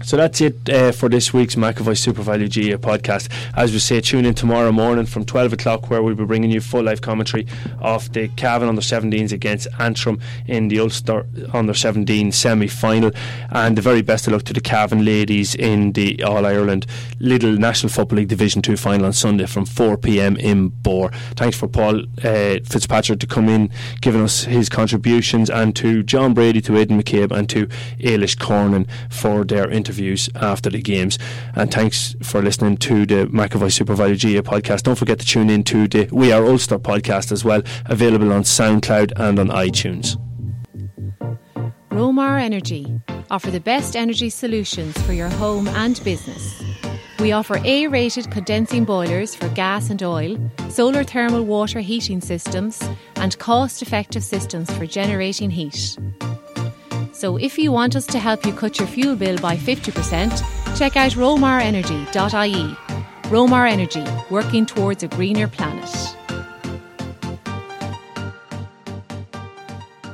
[0.02, 3.30] So that's it uh, for this week's McAvoy SuperValu GAA podcast.
[3.54, 6.60] As we say, tune in tomorrow morning from 12 o'clock where we'll be bringing you
[6.60, 7.46] full live commentary
[7.80, 13.10] of the Cavan under 17s against Antrim in the Ulster under 17 semi final.
[13.50, 16.86] And the very best of luck to the Cavan ladies in the All Ireland
[17.20, 21.10] Lidl National Football League Division 2 final on Sunday from 4 pm in Bore.
[21.34, 23.70] Thanks for Paul uh, Fitzpatrick to come in,
[24.00, 27.66] giving us his contributions, and to John Brady, to Aidan McCabe, and to
[27.98, 31.18] Ailish Cornan for their interview interviews after the games.
[31.54, 34.82] And thanks for listening to the McAvoy SuperValu GAA podcast.
[34.82, 38.42] Don't forget to tune in to the We Are Ulster podcast as well, available on
[38.42, 40.16] SoundCloud and on iTunes.
[41.90, 46.62] Ramor Energy offer the best energy solutions for your home and business.
[47.18, 50.38] We offer A rated condensing boilers for gas and oil,
[50.68, 52.80] solar thermal water heating systems,
[53.16, 55.98] and cost effective systems for generating heat.
[57.18, 60.96] So if you want us to help you cut your fuel bill by 50%, check
[60.96, 62.76] out ramorenergy.ie.
[63.24, 66.17] Ramor Energy, working towards a greener planet.